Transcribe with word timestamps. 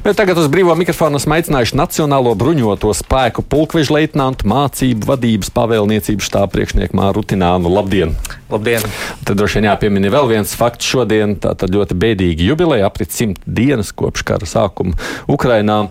Bet 0.00 0.16
tagad 0.16 0.38
uz 0.40 0.46
brīvā 0.48 0.72
mikrofona 0.80 1.18
esmu 1.20 1.34
aicinājuši 1.36 1.76
Nacionālo 1.76 2.30
bruņoto 2.40 2.88
spēku 2.96 3.42
pulkveža 3.44 3.92
leitnantu 3.98 4.46
mācību 4.48 5.04
vadības 5.10 5.50
pavēlniecību 5.52 6.24
štābu 6.24 6.54
priekšnieku 6.54 6.96
Māru 6.96 7.20
Rutinānu. 7.20 7.68
Labdien! 7.68 8.14
Labdien! 8.48 8.86
Tad 9.28 9.36
droši 9.36 9.58
vien 9.58 9.68
jāpiemina 9.68 10.14
vēl 10.14 10.30
viens 10.32 10.56
fakts 10.56 10.88
šodien. 10.88 11.36
Tā 11.36 11.52
tad 11.52 11.76
ļoti 11.76 11.98
bēdīgi 12.00 12.48
jubileja 12.48 12.88
aprit 12.88 13.12
simt 13.12 13.44
dienas 13.44 13.92
kopš 13.92 14.24
kara 14.32 14.48
sākuma 14.48 14.96
Ukrainā. 15.28 15.82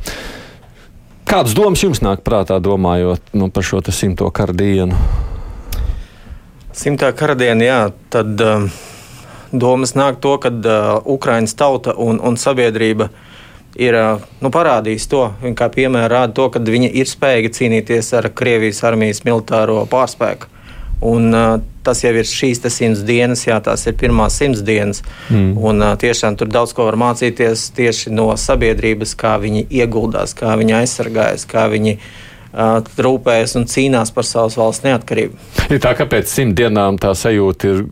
Kādas 1.29 1.53
domas 1.53 1.85
jums 1.85 2.01
nāk 2.01 2.25
prātā, 2.25 2.57
domājot 2.57 3.37
nu, 3.37 3.53
par 3.53 3.61
šo 3.61 3.85
simto 3.93 4.33
kara 4.33 4.57
dienu? 4.57 4.97
Simtā 6.73 7.13
kara 7.13 7.37
diena, 7.37 7.61
jā, 7.61 7.79
tad 8.09 8.41
um, 8.41 8.71
domas 9.53 9.93
nāk 9.93 10.17
to, 10.17 10.33
ka 10.41 10.49
uh, 10.49 10.93
Ukraiņas 11.05 11.59
tauta 11.61 11.93
un, 11.93 12.17
un 12.17 12.41
sabiedrība 12.41 13.13
ir 13.77 13.97
nu, 14.41 14.51
parādījis 14.53 15.09
to, 15.11 15.25
kā 15.57 15.69
piemēra 15.73 16.23
rāda 16.23 16.37
to, 16.39 16.47
ka 16.53 16.61
viņi 16.63 16.89
ir 17.01 17.09
spējīgi 17.09 17.51
cīnīties 17.57 18.13
ar 18.17 18.29
Krievijas 18.33 18.81
armijas 18.87 19.25
militāro 19.27 19.83
pārspēku. 19.89 20.55
Un, 21.01 21.29
uh, 21.31 21.61
tas 21.83 22.01
jau 22.03 22.11
ir 22.11 22.27
šīs 22.27 22.59
simts 22.73 23.05
dienas, 23.07 23.45
jā, 23.47 23.55
tās 23.63 23.85
ir 23.87 23.95
pirmās 23.99 24.35
simts 24.35 24.63
dienas. 24.67 24.99
Mm. 25.29 25.53
Un, 25.55 25.83
uh, 25.83 25.93
tiešām 25.99 26.35
tur 26.39 26.51
daudz 26.51 26.73
ko 26.75 26.89
var 26.89 26.99
mācīties 26.99 27.69
tieši 27.77 28.11
no 28.11 28.33
sabiedrības, 28.35 29.15
kā 29.15 29.37
viņi 29.39 29.67
ieguldās, 29.71 30.35
kā 30.35 30.57
viņi 30.59 30.75
aizsargājas, 30.81 31.47
kā 31.47 31.69
viņi 31.71 31.95
uh, 31.95 32.81
rūpējas 32.99 33.55
un 33.61 33.67
cīnās 33.71 34.11
par 34.11 34.27
savas 34.27 34.59
valsts 34.59 34.83
neatkarību. 34.83 35.39
Ir 35.69 35.79
tā, 35.79 35.95
ka 35.95 36.09
pēc 36.09 36.27
simt 36.33 36.59
dienām 36.59 36.99
tā 36.99 37.13
sajūta 37.15 37.71
ir 37.71 37.85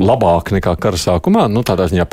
labāka 0.00 0.54
nekā 0.56 0.76
kara 0.80 0.98
sākumā, 1.00 1.48
nu, 1.52 1.64
tādā 1.66 1.88
ziņā 1.90 2.06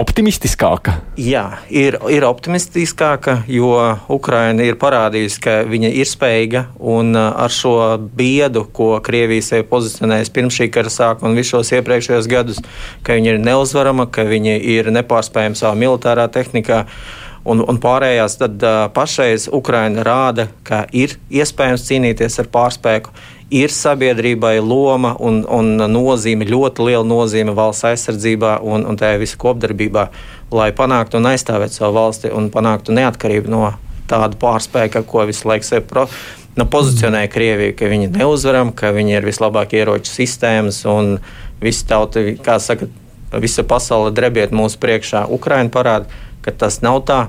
optimistiskāka. 0.00 0.96
Jā, 1.20 1.44
ir, 1.70 1.96
ir 2.12 2.26
optimistiskāka, 2.28 3.40
jo 3.50 3.72
Ukraina 4.12 4.66
ir 4.66 4.76
parādījusi, 4.80 5.40
ka 5.44 5.56
viņa 5.70 5.92
ir 6.02 6.10
spējīga 6.10 6.64
un 6.92 7.16
ar 7.16 7.54
šo 7.54 7.76
biedu, 8.16 8.66
ko 8.74 8.92
Krievija 9.04 9.46
sev 9.46 9.64
pozicionējas 9.70 10.32
pirms 10.34 10.60
šī 10.60 10.68
kara 10.74 10.92
sākuma 10.92 11.30
un 11.30 11.38
visos 11.38 11.60
šos 11.60 11.74
iepriekšējos 11.78 12.28
gadus, 12.30 12.60
ka 13.06 13.16
viņa 13.18 13.34
ir 13.34 13.42
neuzvarama, 13.42 14.06
ka 14.12 14.24
viņa 14.28 14.56
ir 14.60 14.92
nepārspējama 14.94 15.58
savā 15.58 15.74
militārā 15.78 16.28
tehnikā 16.32 16.84
un, 17.44 17.62
un 17.64 17.80
pārējās, 17.80 18.38
tad 18.40 18.62
uh, 18.64 18.86
pašreiz 18.94 19.48
Ukraina 19.52 20.04
rāda, 20.06 20.48
ka 20.66 20.84
ir 20.92 21.16
iespējams 21.32 21.86
cīnīties 21.88 22.40
ar 22.42 22.50
pārspēku. 22.52 23.14
Ir 23.50 23.72
sabiedrībai 23.74 24.60
loma 24.62 25.16
un, 25.18 25.40
un 25.50 25.72
nozīme, 25.90 26.46
ļoti 26.46 26.84
liela 26.86 27.06
nozīme 27.06 27.50
valsts 27.56 27.88
aizsardzībā 27.88 28.60
un, 28.62 28.84
un 28.86 28.98
tajā 28.98 29.18
visā 29.18 29.38
kopdarbībā, 29.42 30.04
lai 30.54 30.68
panāktu 30.76 31.18
un 31.18 31.26
aizstāvētu 31.32 31.80
savu 31.80 31.96
valsti 31.98 32.30
un 32.30 32.46
panāktu 32.54 32.94
neatkarību 32.94 33.50
no 33.50 33.64
tāda 34.10 34.38
pārspēka, 34.38 35.02
ko 35.06 35.26
visu 35.26 35.50
laiku 35.50 35.66
sev 35.66 35.82
pro, 35.90 36.06
nu, 36.54 36.66
pozicionē 36.70 37.24
Krievija, 37.30 37.74
ka 37.78 37.90
viņi 37.90 38.10
neuzvaram, 38.14 38.70
ka 38.76 38.94
viņi 38.94 39.18
ir 39.18 39.26
vislabākie 39.26 39.82
ieroču 39.82 40.10
sistēmas 40.12 40.82
un 40.90 41.16
visi 41.62 41.86
tauta, 41.90 42.22
kā 42.42 42.58
saka, 42.62 42.86
visa 43.42 43.66
pasaule 43.66 44.14
drebiet 44.14 44.54
mūsu 44.54 44.78
priekšā. 44.82 45.26
Ukraina 45.30 45.70
parāda, 45.74 46.22
ka 46.44 46.54
tas 46.54 46.80
nav 46.86 47.02
tā 47.06 47.20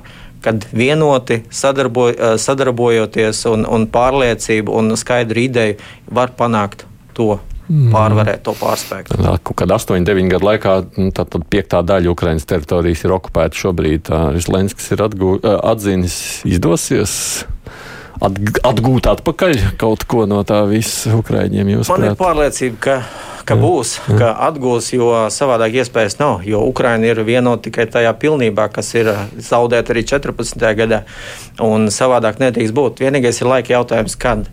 kad 0.41 0.65
vienoti 0.71 1.41
sadarboj, 1.49 2.15
eh, 2.17 2.35
sadarbojoties 2.41 3.45
un, 3.51 3.65
un 3.69 3.87
pārliecību 3.91 4.73
un 4.81 4.97
skaidru 4.97 5.45
ideju 5.45 5.79
var 6.11 6.35
panākt 6.37 6.85
to. 7.17 7.37
Mm. 7.71 7.87
Pārvarēt 7.93 8.41
to 8.43 8.51
pārspēku. 8.59 9.15
Kādā 9.55 9.77
8, 9.77 10.03
9 10.03 10.31
gadu 10.33 10.47
laikā 10.49 10.73
nu, 10.97 11.11
tā, 11.15 11.23
tad 11.23 11.45
piektā 11.47 11.79
daļa 11.87 12.11
Ukraiņas 12.11 12.47
teritorijas 12.49 13.05
ir 13.05 13.13
okupēta. 13.15 13.55
Šobrīd 13.55 14.11
Zelenskis 14.43 14.91
ir 14.91 15.05
atgū, 15.05 15.37
eh, 15.39 15.55
atzinis, 15.71 16.17
izdosies 16.43 17.13
atgūt 18.21 19.09
atpakaļ 19.09 19.57
kaut 19.81 20.05
ko 20.09 20.27
no 20.29 20.43
tā 20.47 20.61
visa 20.69 21.15
Ukraiņiem. 21.17 21.75
Man 21.81 21.85
prāt? 21.87 22.07
ir 22.11 22.17
pārliecība, 22.19 22.81
ka 22.81 22.97
ka 23.45 23.57
būs, 23.57 23.95
ka 24.19 24.31
atgūs, 24.47 24.91
jo 24.95 25.09
savādāk 25.33 25.75
iespējas 25.81 26.17
nav. 26.21 26.45
Jo 26.47 26.63
Ukraina 26.67 27.11
ir 27.11 27.21
vienota 27.27 27.67
tikai 27.67 27.87
tajā 27.91 28.13
pilnībā, 28.21 28.67
kas 28.73 28.93
ir 28.97 29.11
zaudēta 29.41 29.93
arī 29.95 30.05
14. 30.07 30.65
gadā, 30.77 31.03
un 31.63 31.89
savādāk 31.93 32.41
nedrīkst 32.41 32.75
būt. 32.77 33.03
Vienīgais 33.03 33.41
ir 33.41 33.51
laika 33.51 33.77
jautājums, 33.77 34.17
kad. 34.19 34.49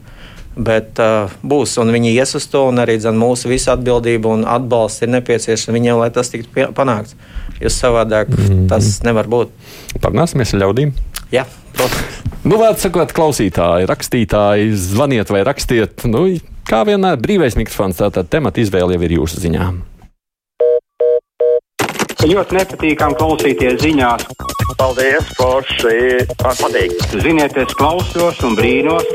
Bet 0.59 0.99
uh, 0.99 1.31
būs, 1.47 1.77
un 1.79 1.93
viņi 1.95 2.17
ies 2.17 2.35
uz 2.35 2.49
to, 2.51 2.65
un 2.73 2.83
arī 2.83 2.97
dzen, 2.99 3.15
mūsu 3.21 3.47
visa 3.47 3.77
atbildība 3.77 4.33
un 4.33 4.43
atbalsts 4.49 5.05
ir 5.07 5.13
nepieciešams 5.13 5.77
viņiem, 5.77 6.01
lai 6.01 6.09
tas 6.11 6.33
tiktu 6.33 6.67
panākts. 6.75 7.15
Jo 7.63 7.71
savādāk 7.71 8.33
mm 8.33 8.43
-hmm. 8.43 8.69
tas 8.69 8.99
nevar 9.07 9.31
būt. 9.31 9.55
Parunāsimies 10.03 10.55
ar 10.55 10.65
ļaudīm. 10.65 10.93
Jā. 11.31 11.45
Nu, 12.49 12.57
vārds 12.57 12.85
sakot, 12.87 13.13
klausītāji, 13.15 13.89
rakstītāji, 13.91 14.71
zvaniet 14.79 15.31
vai 15.35 15.43
rakstiet. 15.47 16.07
Nu, 16.09 16.29
Kā 16.69 16.83
vienmēr, 16.85 17.17
brīvais 17.17 17.55
mikrofons, 17.57 17.97
tātad 17.97 18.27
temata 18.29 18.61
izvēle 18.61 18.93
jau 18.93 19.05
ir 19.07 19.15
jūsu 19.15 19.39
ziņā. 19.41 19.69
Ļoti 22.29 22.59
nepatīkami 22.59 23.17
klausīties 23.17 23.79
ziņās. 23.87 24.27
Paldies, 24.77 25.31
Forši! 25.39 26.27
Man 26.43 26.59
patīk! 26.61 26.93
Ziniet, 27.25 27.57
es 27.57 27.73
klausos 27.79 28.43
un 28.45 28.59
brīnos 28.59 29.09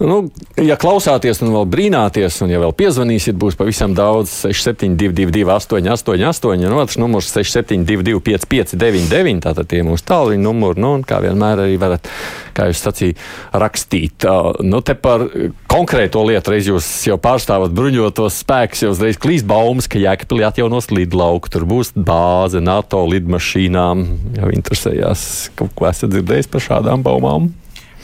Nu, 0.00 0.30
ja 0.56 0.78
klausāties 0.80 1.42
un 1.44 1.50
vēl 1.52 1.66
brīnāties, 1.68 2.38
un 2.40 2.48
ja 2.48 2.60
vēl 2.62 2.72
piezvanīsiet, 2.72 3.36
būs 3.36 3.58
pavisam 3.60 3.92
daudz 3.92 4.32
6722, 4.46 5.44
888, 5.44 6.64
un 6.64 6.76
otrs 6.80 6.96
numurs 6.96 7.28
6722, 7.34 8.22
559, 8.48 9.42
tātad 9.44 9.68
tie 9.68 9.82
mūsu 9.84 10.06
tālruņa 10.08 10.40
numuri, 10.40 10.80
nu, 10.80 10.94
un 10.96 11.04
kā 11.04 11.20
vienmēr 11.20 11.66
arī 11.66 11.76
varat, 11.82 12.08
kā 12.56 12.70
jūs 12.70 12.80
sacījāt, 12.86 13.20
rakstīt. 13.60 14.24
Nu, 14.64 14.80
te 14.80 14.96
par 14.96 15.26
konkrēto 15.68 16.24
lietu 16.24 16.56
reiz 16.56 16.72
jūs 16.72 16.88
jau 17.10 17.20
pārstāvat 17.20 17.76
bruņotos 17.76 18.40
spēkus, 18.40 18.86
jau 18.86 18.96
uzreiz 18.96 19.20
klīst 19.20 19.44
baumas, 19.52 19.84
ka 19.84 20.00
Jēkabili 20.00 20.48
atjaunos 20.48 20.88
lidlauku, 20.94 21.52
tur 21.52 21.68
būs 21.68 21.92
bāze 21.92 22.64
NATO 22.64 23.04
lidmašīnām, 23.04 24.06
jau 24.40 24.52
interesējās, 24.56 25.50
kaut 25.60 25.76
ko 25.76 25.92
esat 25.92 26.16
dzirdējis 26.16 26.48
par 26.48 26.70
šādām 26.70 27.04
baumām. 27.04 27.52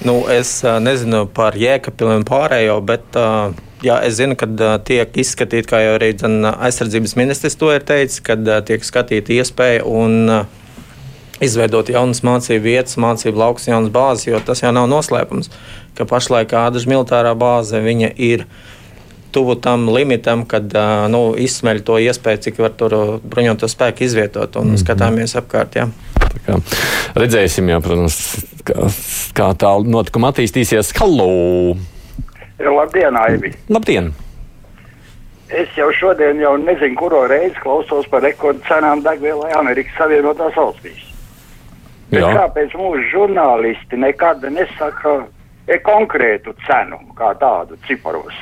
Nu, 0.05 0.19
es 0.29 0.59
nezinu 0.61 1.25
par 1.33 1.57
jēkapili 1.57 2.19
un 2.21 2.27
pārējo, 2.29 2.77
bet 2.85 3.17
jā, 3.85 3.97
es 4.05 4.19
zinu, 4.19 4.37
ka 4.39 4.77
tiek 4.85 5.17
izskatīta, 5.17 5.71
kā 5.71 5.81
jau 5.83 5.95
arī 5.97 6.13
dzen, 6.19 6.45
aizsardzības 6.53 7.17
ministrs 7.17 7.57
to 7.57 7.73
ir 7.73 7.87
teicis, 7.87 8.21
kad 8.25 8.45
tiek 8.69 8.85
skatīta 8.85 9.33
iespēja 9.39 9.87
un 9.89 10.45
izveidot 11.43 11.91
jaunas 11.93 12.23
mācību 12.25 12.65
vietas, 12.65 12.97
mācību 13.01 13.41
laukus, 13.41 13.69
jaunas 13.69 13.93
bāzes, 13.93 14.29
jo 14.29 14.41
tas 14.45 14.63
jau 14.65 14.73
nav 14.75 14.89
noslēpums, 14.93 15.51
ka 15.97 16.07
pašlaik 16.09 16.55
Ādaža 16.57 16.93
militārā 16.93 17.35
bāze 17.37 17.81
ir 18.17 18.47
tuvu 19.37 19.59
tam 19.61 19.89
limitam, 19.93 20.47
kad 20.49 20.73
nu, 21.13 21.23
izsmeļ 21.37 21.83
to 21.85 22.01
iespēju, 22.01 22.43
cik 22.49 22.61
var 22.65 22.77
tur 22.81 22.97
bruņoto 23.21 23.69
spēku 23.69 24.07
izvietot 24.09 24.57
un 24.57 24.71
mm 24.71 24.75
-hmm. 24.75 24.85
skatāmies 24.85 25.37
apkārt. 25.37 25.77
Jā. 25.77 25.89
Kā, 26.47 26.57
redzēsim, 27.17 27.69
jā, 27.69 27.81
protams, 27.85 28.17
kā, 28.65 28.89
kā 29.37 29.51
tā 29.61 29.73
notikuma 29.85 30.33
attīstīsies. 30.33 30.95
Halo! 31.01 31.77
Labdien, 32.59 33.17
Aivi! 33.17 33.53
Labdien! 33.69 34.15
Es 35.49 35.69
jau 35.77 35.93
šodien 35.95 36.41
jau 36.41 36.57
nezinu, 36.57 36.97
kuro 36.99 37.27
reizi 37.31 37.61
klausos 37.63 38.09
par 38.11 38.23
rekordu 38.23 38.65
cenām 38.67 39.03
degvielai 39.05 39.53
Amerikas 39.55 39.95
Savienotās 39.99 40.57
valstīs. 40.57 41.05
Kāpēc 42.11 42.75
mūsu 42.79 43.05
žurnālisti 43.13 43.99
nekad 43.99 44.43
nesaka 44.51 45.27
e 45.69 45.79
konkrētu 45.83 46.55
cenu, 46.67 46.99
kā 47.19 47.33
tādu 47.39 47.79
ciparos? 47.87 48.35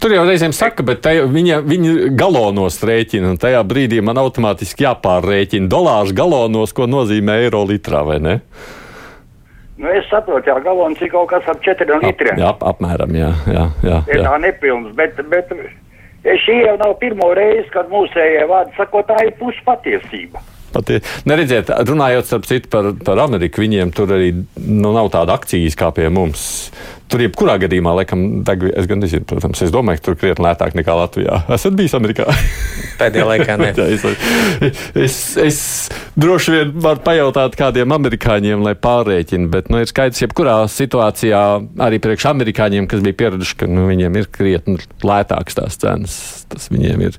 Tur 0.00 0.14
jau 0.14 0.22
reizēm 0.24 0.54
saka, 0.56 0.84
bet 0.86 1.02
tajā, 1.04 1.26
viņa, 1.28 1.58
viņa 1.68 1.94
galonos 2.16 2.78
rēķina, 2.88 3.34
un 3.34 3.40
tajā 3.40 3.60
brīdī 3.68 3.98
man 4.04 4.16
automātiski 4.22 4.86
jāpārrēķina 4.86 5.68
dolārs 5.68 6.14
galonos, 6.16 6.72
ko 6.72 6.86
nozīmē 6.88 7.36
eiro 7.44 7.60
litrā, 7.68 8.00
vai 8.08 8.16
ne? 8.24 8.36
Nu, 9.80 9.90
es 9.92 10.08
saprotu, 10.08 10.48
jā, 10.48 10.56
galons 10.64 11.00
ir 11.04 11.10
kaut 11.12 11.28
kas 11.32 11.44
ap 11.48 11.60
4 11.64 12.00
litriem. 12.04 12.40
Jā, 12.40 12.52
ap, 12.52 12.64
apmēram, 12.72 13.12
jā. 13.16 13.28
jā, 13.48 13.66
jā, 13.84 13.98
jā. 14.08 14.24
Tā 14.24 14.38
nepilns, 14.40 14.94
bet, 14.96 15.20
bet 15.32 15.52
šī 16.46 16.56
jau 16.62 16.78
nav 16.80 16.96
pirmo 17.00 17.30
reizi, 17.36 17.68
kad 17.72 17.92
mūsējie 17.92 18.46
vārdi 18.48 18.76
sakot, 18.76 19.08
tā 19.08 19.20
ir 19.28 19.36
puspatiesība. 19.40 20.40
Patie, 20.70 21.00
neredziet, 21.26 21.72
runājot 21.88 22.46
citu, 22.46 22.70
par, 22.70 22.92
par 23.04 23.20
Ameriku, 23.24 23.64
viņiem 23.64 23.90
tur 23.96 24.12
arī 24.14 24.30
nu, 24.32 24.92
nav 24.94 25.10
tāda 25.12 25.36
akcijas 25.40 25.76
kā 25.76 25.90
pie 25.96 26.08
mums. 26.12 26.44
Tur 27.10 27.24
jebkurā 27.24 27.56
gadījumā, 27.58 27.92
laikam, 27.98 28.20
degvi, 28.46 28.70
es 28.78 28.86
gan 28.86 29.00
nezinu, 29.02 29.26
protams, 29.26 29.60
es 29.64 29.72
domāju, 29.74 29.98
ka 29.98 30.06
tur 30.06 30.18
krietni 30.20 30.44
lētāk 30.46 30.76
nekā 30.78 30.94
Latvijā. 30.94 31.40
Esat 31.56 31.74
bijis 31.78 31.96
Amerikā? 31.98 32.28
Pēdējā 33.00 33.24
laikā 33.26 33.56
nē. 33.58 33.70
es, 34.70 34.76
es, 34.94 35.16
es 35.42 35.58
droši 36.20 36.54
vien 36.54 36.72
varu 36.84 37.02
pajautāt 37.02 37.58
kādiem 37.58 37.96
amerikāņiem, 37.96 38.62
lai 38.62 38.76
pārrēķina, 38.78 39.50
bet 39.50 39.72
nu, 39.74 39.82
ir 39.82 39.90
skaidrs, 39.90 40.22
jebkurā 40.22 40.56
situācijā 40.70 41.42
arī 41.82 41.98
priekš 42.04 42.28
amerikāņiem, 42.30 42.86
kas 42.90 43.02
bija 43.02 43.18
pieraduši, 43.24 43.58
ka 43.58 43.70
nu, 43.70 43.88
viņiem 43.90 44.20
ir 44.20 44.30
krietni 44.30 44.78
lētākas 45.02 45.58
tās 45.58 45.80
cenas. 45.82 46.18
Tas 46.50 46.70
viņiem 46.70 47.08
ir 47.08 47.18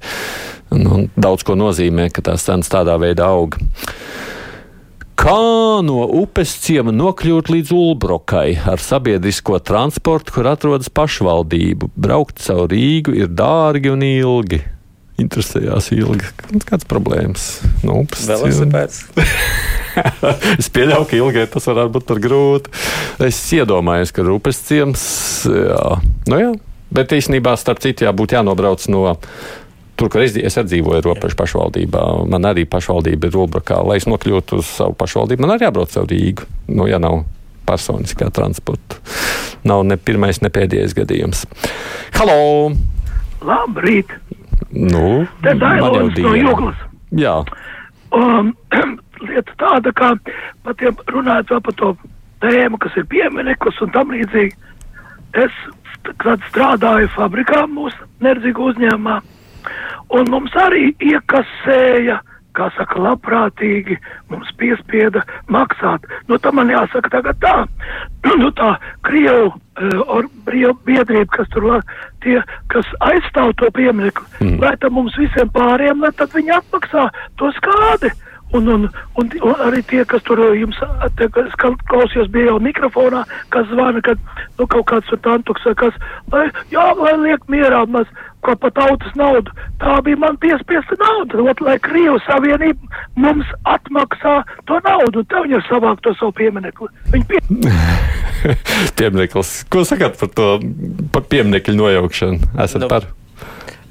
nu, 0.79 1.05
daudz 1.19 1.43
ko 1.47 1.59
nozīmē, 1.59 2.07
ka 2.15 2.23
tās 2.31 2.47
cenas 2.47 2.71
tādā 2.71 2.95
veidā 3.01 3.27
aug. 3.27 3.59
Kā 5.21 5.81
no 5.85 6.01
upes 6.17 6.55
ciema 6.63 6.89
nokļūt 6.89 7.51
līdz 7.53 7.71
Ulbrokai 7.77 8.55
ar 8.71 8.81
sabiedrisko 8.81 9.59
transportu, 9.61 10.33
kur 10.33 10.47
atrodas 10.49 10.89
pašvaldību? 10.89 11.91
Braukt 11.93 12.41
caur 12.41 12.65
Rīgu 12.71 13.13
ir 13.19 13.29
dārgi 13.29 13.91
un 13.93 14.01
ilgi. 14.07 14.63
Interesējās 15.21 15.91
ilgi. 15.93 16.25
Kāds 16.65 16.89
problēmas? 16.89 17.45
No 17.85 17.99
upes 18.01 18.25
Velosipēds. 18.31 19.03
es 20.63 20.71
pieļauju, 20.73 21.05
ka 21.11 21.19
ilgai 21.19 21.45
tas 21.53 21.69
varētu 21.69 21.93
būt 21.99 22.09
par 22.09 22.23
grūti. 22.25 22.73
Es 23.29 23.43
iedomājos, 23.53 24.15
ka 24.17 24.25
upes 24.33 24.63
ciems, 24.71 25.03
jā, 25.45 25.85
nu 26.33 26.41
jā. 26.41 26.51
Bet 26.91 27.13
īstenībā, 27.13 27.53
starp 27.61 27.85
citu, 27.85 28.09
jābūt 28.09 28.33
jānobrauc 28.39 28.89
no 28.89 29.05
tur, 30.01 30.09
kur 30.09 30.23
es, 30.25 30.33
es 30.33 30.57
dzīvoju, 30.57 31.03
robežu 31.05 31.37
pašvaldībā, 31.37 32.01
man 32.31 32.47
arī 32.49 32.65
pašvaldība 32.69 33.29
ir 33.29 33.35
Rūbrakā. 33.37 33.81
Lai 33.85 33.99
es 34.01 34.07
nokļūtu 34.09 34.61
uz 34.61 34.69
savu 34.79 34.95
pašvaldību, 34.97 35.45
man 35.45 35.55
arī 35.55 35.67
jābrauc 35.67 35.93
caur 35.93 36.07
Rīgu. 36.09 36.47
Nu, 36.73 36.87
ja 36.89 36.97
nav 37.01 37.21
personiskā 37.69 38.31
transporta. 38.33 38.97
Nav 39.67 39.83
ne 39.85 39.97
pirmais, 40.01 40.41
ne 40.41 40.49
pēdējais 40.53 40.95
gadījums. 40.97 41.45
Halo! 42.17 42.71
Labrīt! 43.45 44.15
Nu, 44.71 45.27
Te 45.43 45.53
Dailons 45.59 46.17
no 46.23 46.33
Juglas. 46.37 46.79
Jā. 47.17 47.35
Um, 48.15 48.53
lieta 49.27 49.53
tāda, 49.61 49.93
ka 49.93 50.15
patiem 50.65 50.97
runājot 51.11 51.53
vēl 51.53 51.61
par 51.67 51.77
to 51.77 51.91
tēmu, 52.41 52.79
kas 52.81 52.97
ir 52.97 53.05
piemineklis 53.11 53.81
un 53.85 53.93
tam 53.93 54.15
līdzīgi. 54.15 54.55
Es, 55.41 55.61
kad 56.23 56.41
strādāju 56.49 57.11
fabrikā 57.13 57.67
mūsu 57.69 58.09
nerdzīgu 58.23 58.71
uzņēmumā, 58.71 59.19
Un 60.11 60.29
mums 60.31 60.53
arī 60.59 60.91
iekasēja, 60.99 62.19
kā 62.57 62.67
saka, 62.75 62.99
labprātīgi 62.99 63.95
mums 64.31 64.49
piespieda 64.59 65.23
maksāt. 65.51 66.03
Nu, 66.27 66.39
tam 66.43 66.59
man 66.59 66.71
jāsaka 66.73 67.13
tagad 67.13 67.39
tā, 67.43 67.55
nu 68.41 68.51
tā 68.57 68.73
Krievu 69.07 69.53
uh, 69.53 70.73
biedrība, 70.85 71.29
kas 71.37 71.47
tur 71.53 71.69
tie, 72.25 72.41
kas 72.73 72.89
aizstāv 73.07 73.55
to 73.61 73.71
pieminiektu, 73.75 74.25
mm. 74.41 74.59
lai 74.63 74.75
tam 74.83 74.99
mums 74.99 75.15
visiem 75.19 75.49
pāriem, 75.55 76.03
lai 76.03 76.11
tad 76.17 76.35
viņi 76.35 76.57
atmaksā 76.59 77.07
to 77.39 77.53
skādi. 77.59 78.11
Un, 78.51 78.67
un, 78.67 78.89
un, 79.15 79.29
un 79.47 79.61
arī 79.63 79.79
tie, 79.87 80.01
kas 80.07 80.23
tur 80.27 80.41
jums 80.57 80.79
te, 81.15 81.27
klausījās, 81.87 82.27
bija 82.33 82.49
jau 82.49 82.57
mikrofonā, 82.63 83.23
kas 83.53 83.69
zvana, 83.71 84.01
kad 84.03 84.19
nu, 84.59 84.65
kaut 84.65 84.89
kāds 84.91 85.07
tur 85.07 85.21
tantuks, 85.23 85.63
kas, 85.79 85.95
lai, 86.33 86.49
jā, 86.73 86.83
lai 86.99 87.13
liek 87.21 87.45
mierā, 87.51 87.85
mēs, 87.87 88.09
ko 88.43 88.55
pa 88.59 88.71
tautas 88.75 89.13
naudu. 89.15 89.53
Tā 89.79 89.95
bija 90.03 90.19
man 90.19 90.35
piespiesta 90.41 90.97
nauda, 90.99 91.39
ot, 91.53 91.63
lai 91.63 91.77
Krievu 91.85 92.19
savienība 92.25 93.03
mums 93.15 93.47
atmaksā 93.69 94.41
to 94.67 94.81
naudu, 94.83 95.23
un 95.23 95.31
te 95.31 95.45
viņi 95.45 95.59
ir 95.59 95.65
savākt 95.69 96.03
to 96.03 96.15
savu 96.19 96.35
pieminekli. 96.41 96.91
Viņi 97.15 97.29
pie... 97.31 97.41
Piemineklis. 98.97 99.55
Ko 99.71 99.85
sakāt 99.87 100.19
par 100.19 100.31
to, 100.35 100.51
par 101.13 101.27
pieminekļu 101.31 101.77
nojaukšanu? 101.77 102.53
Esat 102.65 102.87
nu, 102.87 102.91
par? 102.91 103.07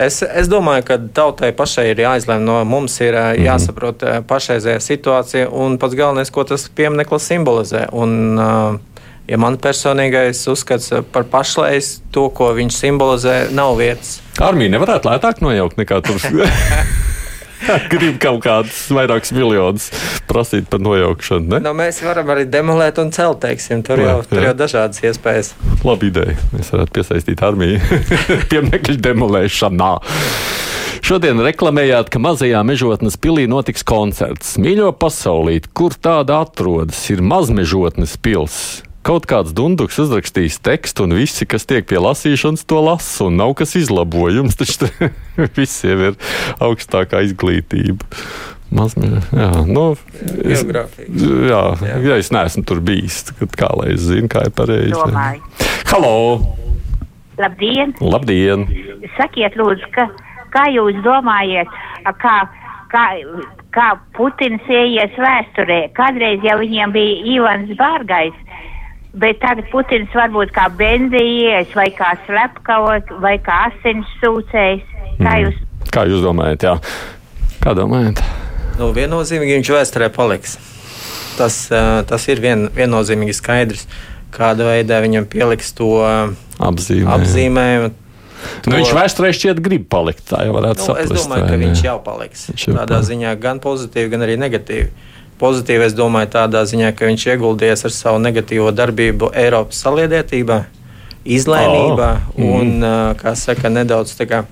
Es, 0.01 0.23
es 0.23 0.49
domāju, 0.49 0.85
ka 0.89 0.97
tautai 1.15 1.51
pašai 1.57 1.91
ir 1.91 2.01
jāizlemj, 2.01 2.45
no 2.47 2.61
mums 2.65 2.95
ir 3.01 3.13
mm 3.13 3.19
-hmm. 3.19 3.45
jāsaprot 3.47 4.05
pašreizējā 4.27 4.81
situācija 4.81 5.51
un 5.53 5.79
pats 5.79 5.95
galvenais, 5.95 6.31
ko 6.31 6.45
tas 6.45 6.69
piemineklis 6.69 7.29
simbolizē. 7.29 7.87
Un, 7.93 8.41
ja 9.29 9.37
man 9.37 9.59
personīgais 9.59 10.49
uzskats 10.51 10.93
par 11.13 11.25
pašlaiz 11.25 12.01
to, 12.11 12.29
ko 12.29 12.53
viņš 12.55 12.75
simbolizē, 12.75 13.51
nav 13.51 13.77
vietas. 13.77 14.21
Armija 14.41 14.71
nevarētu 14.71 15.09
lētāk 15.09 15.41
nojaukt 15.41 15.77
nekā 15.77 16.01
tur. 16.01 16.21
Grib 17.93 18.19
kaut 18.23 18.43
kādus 18.45 18.83
vairākus 18.95 19.35
miljonus 19.37 19.91
prasīt 20.31 20.69
par 20.71 20.83
nojaukšanu. 20.85 21.49
Ne? 21.55 21.61
Nu, 21.65 21.75
mēs 21.77 22.01
varam 22.05 22.33
arī 22.35 22.47
demolēt 22.51 23.01
un 23.03 23.13
celt, 23.15 23.41
teiksim. 23.45 23.85
Tur, 23.87 24.03
jā, 24.03 24.15
jau, 24.15 24.25
tur 24.31 24.41
jā. 24.41 24.49
jau 24.51 24.57
dažādas 24.63 25.05
iespējas. 25.05 25.55
Labi 25.87 26.11
ideja. 26.13 26.37
Mēs 26.55 26.73
varētu 26.75 26.97
piesaistīt 26.99 27.45
armiju 27.47 27.81
piemekļu 28.53 28.99
demolēšanā. 29.07 29.95
Šodien 31.01 31.41
reklamējāt, 31.43 32.11
ka 32.13 32.21
mazajā 32.23 32.61
mežotnes 32.67 33.17
pilī 33.19 33.47
notiks 33.51 33.83
koncerts. 33.89 34.55
Mīļo 34.61 34.93
pasaulīt, 35.01 35.71
kur 35.75 35.97
tāda 35.97 36.43
atrodas, 36.45 37.01
ir 37.11 37.25
mazmežotnes 37.25 38.19
pilsēta 38.21 38.90
kaut 39.07 39.27
kāds 39.31 39.55
dunduks 39.57 39.99
uzrakstījis 40.03 40.61
tekstu, 40.65 41.07
un 41.07 41.17
visi, 41.19 41.47
kas 41.49 41.67
tiek 41.69 41.87
pie 41.89 42.01
lasīšanas, 42.03 42.67
to 42.69 42.81
lasa, 42.85 43.27
un 43.29 43.41
nav 43.41 43.55
kas 43.59 43.75
izlabojums. 43.81 44.59
Taču 44.61 44.91
visiem 45.59 46.07
ir 46.11 46.19
augstākā 46.63 47.25
izglītība. 47.29 48.07
Mazliet, 48.71 49.27
jā, 49.35 49.49
nu, 49.67 49.85
es, 50.47 50.63
jā, 50.63 51.63
jā. 51.83 51.95
jā, 52.07 52.19
es 52.23 52.31
neesmu 52.31 52.63
tur 52.69 52.79
bijis. 52.87 53.25
Kā 53.59 53.73
lai 53.75 53.97
es 53.97 54.05
zinu, 54.07 54.31
kā 54.31 54.45
ir 54.47 54.55
pareizi? 54.55 54.95
Halo! 55.91 56.15
Labdien! 57.41 57.97
Labdien! 57.99 58.69
Sakiet, 59.17 59.57
lūdzu, 59.59 59.89
ka, 59.97 60.07
kā 60.55 60.69
jūs 60.71 61.01
domājat, 61.03 61.73
kā, 62.23 62.37
kā, 62.93 63.05
kā 63.75 63.89
Putins 64.15 64.71
ieies 64.71 65.19
vēsturē? 65.19 65.81
Kādreiz 65.97 66.47
jau 66.47 66.61
viņiem 66.63 66.95
bija 66.95 67.19
Ivans 67.35 67.75
Bārgais, 67.81 68.39
Bet 69.11 69.41
tagad 69.43 69.67
Putins 69.73 70.13
varbūt 70.15 70.53
kā 70.55 70.69
benzījies, 70.79 71.73
vai 71.75 71.89
kā 71.97 72.13
slepkavot, 72.29 73.09
vai 73.23 73.35
kā 73.43 73.65
asins 73.71 74.07
sūcējs. 74.21 74.85
Kā 75.19 75.33
mm. 75.33 75.41
jūs, 75.43 75.89
kā 75.91 76.05
jūs 76.07 76.23
domājat? 76.23 76.69
Jā? 76.69 76.77
Kā 77.65 77.75
domājat? 77.77 78.23
Nu, 78.79 78.93
viennozīmīgi 78.97 79.59
viņš 79.59 79.73
vēsturē 79.75 80.11
paliks. 80.15 80.55
Tas, 81.37 81.57
tas 82.07 82.29
ir 82.31 82.43
vien, 82.45 82.69
viennozīmīgi 82.77 83.35
skaidrs, 83.35 83.87
kāda 84.35 84.69
veidā 84.71 85.01
viņam 85.03 85.27
pieliks 85.33 85.75
to 85.77 85.91
apzīmējumu. 86.01 87.11
apzīmējumu. 87.17 87.91
To... 87.91 88.71
Nu, 88.71 88.79
viņš 88.79 88.95
vēsturē 88.97 89.35
šķiet 89.37 89.61
grib 89.65 89.89
palikt. 89.93 90.23
Tā 90.31 90.47
jau 90.47 90.55
varētu 90.57 90.85
nu, 90.85 90.87
saprast. 90.87 91.13
Es 91.17 91.27
domāju, 91.27 91.49
ka 91.51 91.59
viņš 91.61 91.83
jau 91.85 91.97
paliks. 92.05 92.47
Viņš 92.53 92.67
jau 92.69 92.75
tādā 92.79 92.95
paliks. 92.95 93.11
ziņā 93.11 93.35
gan 93.43 93.61
pozitīvi, 93.65 94.13
gan 94.15 94.25
arī 94.25 94.39
negatīvi 94.41 95.11
pozitīvi, 95.41 95.89
es 95.89 95.97
domāju, 95.97 96.31
tādā 96.37 96.63
ziņā, 96.69 96.93
ka 96.97 97.09
viņš 97.09 97.27
ieguldījies 97.35 97.87
ar 97.89 97.95
savu 97.97 98.23
negatīvo 98.23 98.71
darbību 98.77 99.33
Eiropas 99.41 99.81
saliedētībā, 99.85 100.63
izlēmībā 101.25 102.11
oh. 102.17 102.41
un, 102.45 102.75
mm. 102.81 103.21
kā 103.21 103.35
saka, 103.39 103.73
nedaudz 103.73 104.15
kā, 104.29 104.45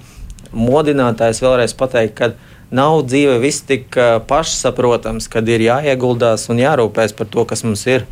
modinātājs 0.52 1.42
vēlreiz 1.44 1.74
pateikt, 1.76 2.16
ka 2.18 2.32
nav 2.74 3.02
dzīve 3.08 3.38
viss 3.42 3.64
tik 3.68 3.96
pašsaprotams, 4.28 5.28
kad 5.32 5.48
ir 5.48 5.64
jāieguldās 5.68 6.48
un 6.52 6.60
jārūpēs 6.62 7.16
par 7.16 7.30
to, 7.32 7.44
kas 7.48 7.64
mums 7.64 7.84
ir. 7.88 8.06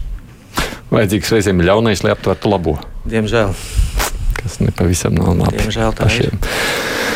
Vajadzīgs 0.93 1.33
reizēm 1.35 1.65
ļaunais, 1.67 2.05
lai 2.07 2.15
aptvertu 2.15 2.53
labo. 2.53 2.77
Diemžēl. 3.09 3.53
Kas 4.37 4.61
nepavisam 4.63 5.17
nav 5.17 5.35
labi. 5.35 5.59
Diemžēl 5.59 5.97
tā 5.97 6.07
pašiem. 6.07 6.37
ir. 6.37 7.16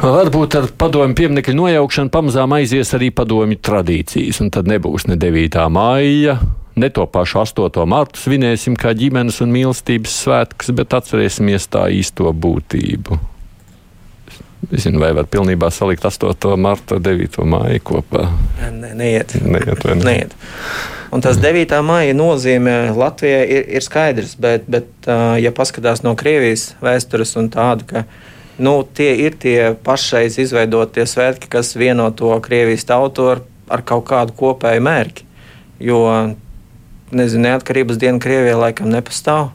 Varbūt 0.00 0.54
ar 0.56 0.66
padomju 0.80 1.12
pieminiektu 1.12 1.52
nojaukšanu 1.52 2.08
pamazām 2.14 2.54
aizies 2.56 2.88
arī 2.96 3.10
padomju 3.12 3.58
tradīcijas, 3.60 4.38
un 4.40 4.48
tad 4.48 4.70
nebūs 4.70 5.04
ne 5.10 5.16
9. 5.20 5.58
maija, 5.68 6.38
ne 6.80 6.88
to 6.88 7.04
pašu 7.04 7.42
8. 7.42 7.84
martu 7.84 8.16
svinēsim 8.22 8.78
kā 8.80 8.94
ģimenes 8.96 9.42
un 9.44 9.52
mīlestības 9.52 10.14
svētkus, 10.22 10.70
bet 10.78 10.96
atcerēsimies 10.96 11.68
tā 11.68 11.82
īsto 11.92 12.32
būtību. 12.32 13.18
Es 14.70 14.72
nezinu, 14.72 15.02
vai 15.04 15.12
var 15.18 15.28
pilnībā 15.28 15.68
salikt 15.68 16.08
8. 16.08 16.56
martu 16.56 16.96
ar 16.96 17.04
9. 17.04 17.36
māju 17.52 17.84
kopā. 17.92 18.24
Ne, 18.72 18.94
neiet. 18.96 19.36
Neiet, 19.44 19.84
ne? 19.84 20.00
neiet. 20.00 20.34
Un 21.12 21.20
tas 21.20 21.36
9. 21.44 21.76
maija 21.84 22.16
nozīmē 22.16 22.78
Latvijai 22.96 23.44
ir, 23.44 23.68
ir 23.76 23.84
skaidrs, 23.84 24.32
bet, 24.40 24.64
bet 24.64 25.12
ja 25.44 25.52
paskatās 25.52 26.00
no 26.08 26.16
Krievijas 26.16 26.70
vēstures 26.80 27.36
un 27.36 27.52
tādu, 27.52 27.88
ka 27.92 28.06
nu, 28.60 28.74
tie 28.84 29.14
ir 29.24 29.36
tie 29.40 29.72
pašreiz 29.84 30.36
izveidotie 30.42 31.06
svētki, 31.08 31.48
kas 31.50 31.72
vieno 31.78 32.10
to 32.14 32.32
Krievijas 32.44 32.86
tautu 32.88 33.30
ar, 33.32 33.42
ar 33.72 33.84
kaut 33.86 34.06
kādu 34.10 34.36
kopēju 34.36 34.84
mērķi. 34.84 35.26
Jo, 35.80 36.02
nezinu, 37.16 37.46
neatkarības 37.48 37.98
diena 38.00 38.20
Krievijai 38.22 38.58
laikam 38.66 38.92
nepastāv. 38.92 39.50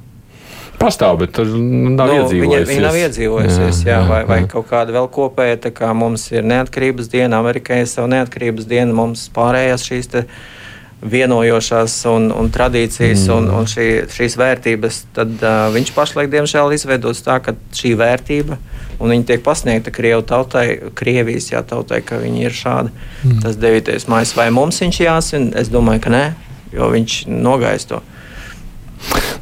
Pastāv, 0.76 1.22
bet 1.22 1.32
tur 1.38 1.48
nav 1.48 2.10
nu, 2.10 2.16
iedzīvojusies. 2.20 2.68
Viņa, 2.68 2.72
viņa 2.72 2.84
nav 2.84 2.98
iedzīvojusies, 3.00 3.78
jā, 3.86 3.94
jā, 3.94 3.96
jā, 3.96 4.00
vai, 4.10 4.20
vai 4.28 4.40
kaut 4.52 4.68
kāda 4.68 4.96
vēl 4.98 5.08
kopēja, 5.14 5.62
tā 5.68 5.72
kā 5.76 5.94
mums 5.96 6.28
ir 6.34 6.44
neatkarības 6.48 7.08
diena, 7.14 7.40
Amerikai 7.40 7.84
ir 7.86 7.90
savu 7.90 8.10
neatkarības 8.12 8.68
dienu, 8.68 8.98
mums 8.98 9.24
pārējās 9.36 9.86
šīs 9.88 10.12
te 10.12 10.26
vienojošās 11.06 11.98
un, 12.10 12.30
un 12.34 12.50
tradīcijas 12.54 13.28
mm. 13.28 13.36
un, 13.36 13.50
un 13.60 13.68
šī, 13.70 13.88
šīs 14.12 14.38
vērtības, 14.42 15.02
tad 15.16 15.36
uh, 15.42 15.68
viņš 15.76 15.92
pašlaik, 15.96 16.32
diemžēl, 16.34 16.74
izveidos 16.76 17.22
tā, 17.26 17.38
ka 17.46 17.56
šī 17.76 17.94
vērtība 18.00 18.58
un 19.00 19.12
viņi 19.12 19.28
tiek 19.30 19.44
pasniegta 19.46 19.94
Krievu 19.94 20.24
tautai, 20.28 20.66
Krievijas 20.98 21.52
jā, 21.52 21.62
tautai, 21.68 22.02
ka 22.06 22.20
viņi 22.22 22.48
ir 22.48 22.56
šādi. 22.56 22.94
Mm. 23.24 23.40
Tas 23.44 23.60
9. 23.62 24.10
maija 24.12 24.38
vai 24.38 24.50
mums 24.56 24.82
viņš 24.84 25.02
jāsvin? 25.04 25.50
Es 25.60 25.72
domāju, 25.74 26.06
ka 26.06 26.14
nē, 26.14 26.26
jo 26.76 26.90
viņš 26.94 27.20
nogais 27.32 27.88
to. 27.90 28.02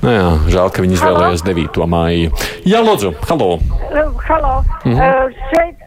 Nu 0.04 0.12
jā, 0.12 0.28
žēl, 0.52 0.74
ka 0.74 0.84
viņi 0.84 0.98
izvēlējās 0.98 1.46
9. 1.48 1.80
māju. 1.88 2.34
Jā, 2.68 2.84
Lūdzu, 2.84 3.14
halo! 3.30 3.56
Halo! 4.28 4.54
-hmm. 4.84 4.98
uh, 5.00 5.48
šeit! 5.54 5.80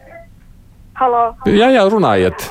Halo! 0.97 1.23
Jā, 1.45 1.69
jā, 1.75 1.85
runājiet! 1.91 2.49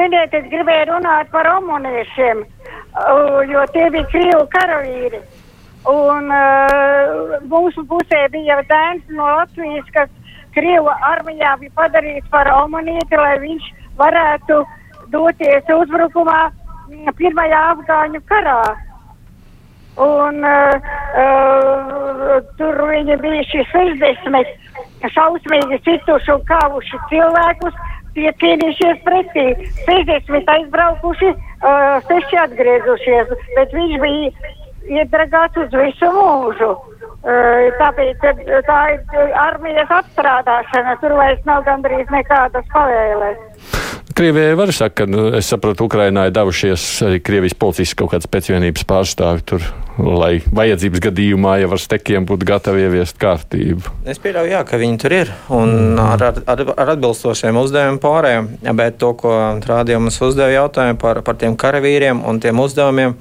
Ziniet, 0.00 0.32
es 0.32 0.46
gribēju 0.48 0.86
runāt 0.94 1.28
par 1.28 1.44
omuniešiem, 1.58 2.38
uh, 2.40 3.40
jo 3.50 3.64
tie 3.74 3.90
bija 3.92 4.06
krievu 4.08 4.46
karavīri. 4.54 5.20
Un 5.90 6.30
uh, 6.32 7.34
mūsu 7.50 7.84
pusē 7.90 8.22
bija 8.32 8.56
dēns 8.70 9.12
no 9.12 9.28
Latvijas, 9.28 9.92
kas 9.92 10.08
Krievu 10.54 10.90
armijā 10.90 11.52
bija 11.60 11.74
padarīts 11.78 12.30
par 12.32 12.48
omanieti, 12.50 13.18
lai 13.20 13.36
viņš 13.42 13.66
varētu 14.00 14.62
doties 15.12 15.68
uzbrukumā 15.76 16.38
pirmajā 17.18 17.60
afgāņu 17.74 18.22
karā. 18.30 18.62
Un 20.00 20.40
uh, 20.48 20.90
uh, 21.22 22.34
tur 22.56 22.82
viņi 22.88 23.20
bija 23.20 23.46
šī 23.52 23.68
60 23.74 25.12
šausmīgi 25.14 25.80
cituši 25.86 26.34
un 26.34 26.44
kāvuši 26.48 27.00
cilvēkus, 27.12 27.78
tie 28.16 28.32
cīnījušies 28.42 29.02
pretī. 29.06 29.46
60 29.88 30.54
aizbraukuši, 30.56 31.34
uh, 31.34 31.98
6 32.08 32.40
atgriezušies, 32.46 33.34
bet 33.58 33.76
viņš 33.76 33.98
bija 34.04 34.56
iedragāts 35.00 35.60
uz 35.60 35.74
visu 35.76 36.10
mūžu. 36.14 36.72
Tāpēc 37.20 38.22
tā 38.64 38.78
ir 38.94 39.34
armijas 39.36 39.90
apstrādāšana, 39.92 40.96
tur 41.02 41.18
vairs 41.18 41.42
nav 41.44 41.66
gandrīz 41.66 42.08
nekādas 42.14 42.64
pavēles. 42.72 43.89
Krievijai 44.14 44.56
var 44.58 44.72
sakt, 44.74 44.96
ka, 44.98 45.06
nu, 45.06 45.28
es 45.38 45.46
saprotu, 45.50 45.86
Ukrainā 45.86 46.26
ir 46.26 46.34
devušies 46.34 46.84
arī 47.06 47.20
Krievijas 47.22 47.54
policijas 47.58 47.94
kaut 47.98 48.10
kādas 48.14 48.30
pēcvienības 48.30 48.84
pārstāvi 48.88 49.44
tur, 49.46 49.66
lai 50.00 50.32
vajadzības 50.50 51.02
gadījumā 51.04 51.56
jau 51.62 51.70
ar 51.76 51.82
stekiem 51.82 52.26
būtu 52.26 52.48
gatavi 52.48 52.86
ieviest 52.88 53.20
kārtību. 53.22 53.94
Es 54.10 54.18
pieļauju, 54.22 54.50
jā, 54.50 54.62
ka 54.66 54.80
viņi 54.80 55.00
tur 55.02 55.14
ir 55.14 55.30
un 55.54 55.74
mm. 55.94 56.00
ar, 56.02 56.26
ar, 56.42 56.64
ar 56.74 56.94
atbilstošiem 56.96 57.60
uzdevumiem 57.62 58.00
pārējiem, 58.02 58.50
bet 58.80 58.98
to, 59.02 59.12
ko 59.20 59.36
rādījums 59.68 60.18
uzdeva 60.26 60.50
jautājumu 60.56 60.98
par, 61.00 61.22
par 61.26 61.38
tiem 61.38 61.54
karavīriem 61.60 62.24
un 62.26 62.42
tiem 62.42 62.64
uzdevumiem, 62.64 63.14